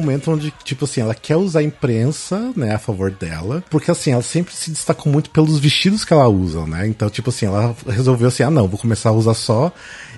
[0.00, 3.62] Momento onde, tipo assim, ela quer usar a imprensa, né, a favor dela.
[3.70, 6.86] Porque assim, ela sempre se destacou muito pelos vestidos que ela usa, né?
[6.86, 9.72] Então, tipo assim, ela resolveu assim, ah não, vou começar a usar só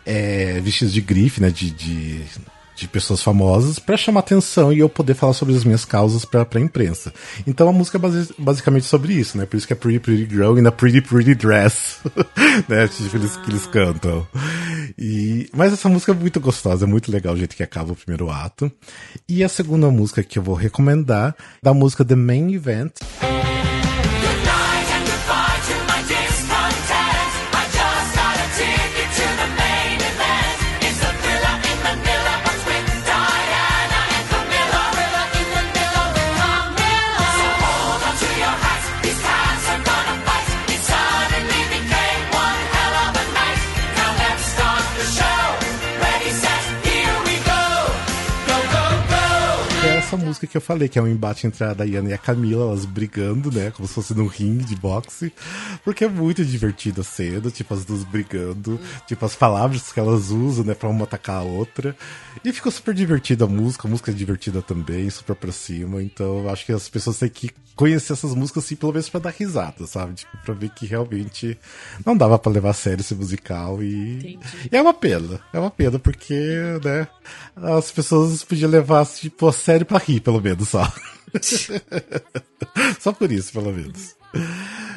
[0.04, 1.50] é, vestidos de grife, né?
[1.50, 2.22] De, de,
[2.78, 6.44] de pessoas famosas pra chamar atenção e eu poder falar sobre as minhas causas pra,
[6.44, 7.12] pra imprensa.
[7.46, 9.44] Então a música é basi- basicamente sobre isso, né?
[9.46, 11.98] Por isso que é Pretty Pretty Girl e na Pretty Pretty Dress,
[12.68, 12.86] né?
[12.88, 14.26] Tipo, eles, que eles cantam.
[14.96, 17.96] E, mas essa música é muito gostosa, é muito legal o jeito que acaba o
[17.96, 18.70] primeiro ato.
[19.28, 22.92] E a segunda música que eu vou recomendar, da música The Main Event,
[50.08, 52.64] essa música que eu falei, que é um embate entre a Diana e a Camila,
[52.64, 53.70] elas brigando, né?
[53.70, 55.30] Como se fosse num ringue de boxe.
[55.84, 60.30] Porque é muito divertida a cena, tipo, as duas brigando, tipo, as palavras que elas
[60.30, 61.94] usam, né, pra uma atacar a outra.
[62.42, 66.02] E ficou super divertida a música, a música é divertida também, super pra cima.
[66.02, 69.20] Então eu acho que as pessoas têm que conhecer essas músicas, assim, pelo menos pra
[69.20, 70.14] dar risada, sabe?
[70.14, 71.56] Tipo, pra ver que realmente
[72.04, 74.38] não dava pra levar a sério esse musical e.
[74.72, 76.34] E é uma pena, é uma pena, porque,
[76.82, 77.06] né,
[77.54, 80.90] as pessoas podiam levar, tipo, a sério pra rir, pelo menos, só.
[83.00, 84.16] só por isso, pelo menos.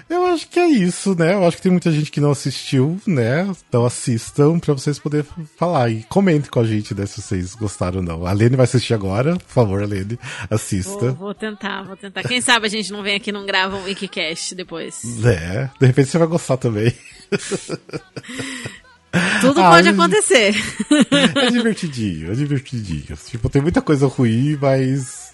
[0.09, 1.33] Eu acho que é isso, né?
[1.33, 3.49] Eu acho que tem muita gente que não assistiu, né?
[3.69, 5.25] Então assistam pra vocês poderem
[5.55, 5.89] falar.
[5.89, 8.25] E comentem com a gente, né, se vocês gostaram ou não.
[8.25, 11.11] A Lene vai assistir agora, por favor, Lene, assista.
[11.11, 12.23] Vou, vou tentar, vou tentar.
[12.23, 15.01] Quem sabe a gente não vem aqui e não grava um Wikicast depois.
[15.25, 16.93] É, de repente você vai gostar também.
[19.41, 19.99] Tudo Ah, pode gente.
[19.99, 20.55] acontecer.
[21.35, 23.17] É divertidinho, é divertidinho.
[23.27, 25.31] Tipo, tem muita coisa ruim, mas.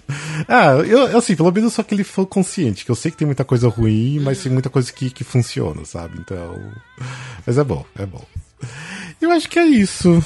[0.48, 3.26] Ah, eu, assim, pelo menos eu sou aquele fã consciente, que eu sei que tem
[3.26, 6.18] muita coisa ruim, mas tem muita coisa que, que funciona, sabe?
[6.20, 6.60] Então.
[7.46, 8.24] Mas é bom, é bom.
[9.22, 10.24] Eu acho que é isso.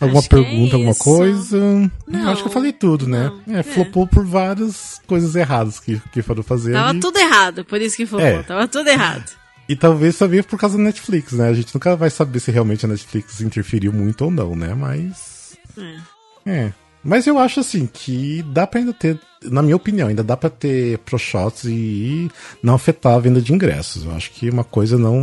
[0.00, 1.04] Alguma Acho é pergunta, alguma isso.
[1.04, 1.58] coisa?
[2.06, 3.32] Não, eu acho que eu falei tudo, né?
[3.46, 3.62] não, É, é.
[3.62, 6.72] flopou por várias coisas erradas que, que foram fazer.
[6.72, 8.22] Tava e- tudo errado, por isso que foi.
[8.22, 8.42] É.
[8.42, 9.30] Tava tudo errado.
[9.70, 11.48] E talvez também por causa da Netflix, né?
[11.48, 14.74] A gente nunca vai saber se realmente a Netflix interferiu muito ou não, né?
[14.74, 15.56] Mas.
[15.78, 16.50] É.
[16.50, 16.72] É.
[17.04, 20.50] Mas eu acho assim que dá pra ainda ter, na minha opinião, ainda dá pra
[20.50, 22.28] ter pro shots e
[22.60, 24.04] não afetar a venda de ingressos.
[24.04, 25.22] Eu acho que uma coisa não.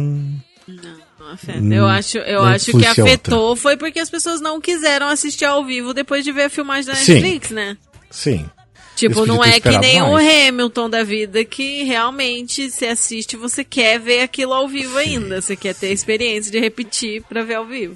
[0.65, 1.59] Não, não afeta.
[1.59, 5.93] Eu acho, eu acho que afetou foi porque as pessoas não quiseram assistir ao vivo
[5.93, 7.15] depois de ver a filmagem da Sim.
[7.15, 7.75] Netflix, né?
[8.09, 8.49] Sim.
[8.97, 10.47] Tipo, não é que nem o mais.
[10.49, 14.99] Hamilton da vida que realmente se assiste, você quer ver aquilo ao vivo Sim.
[14.99, 15.39] ainda.
[15.41, 17.95] Você quer ter a experiência de repetir pra ver ao vivo.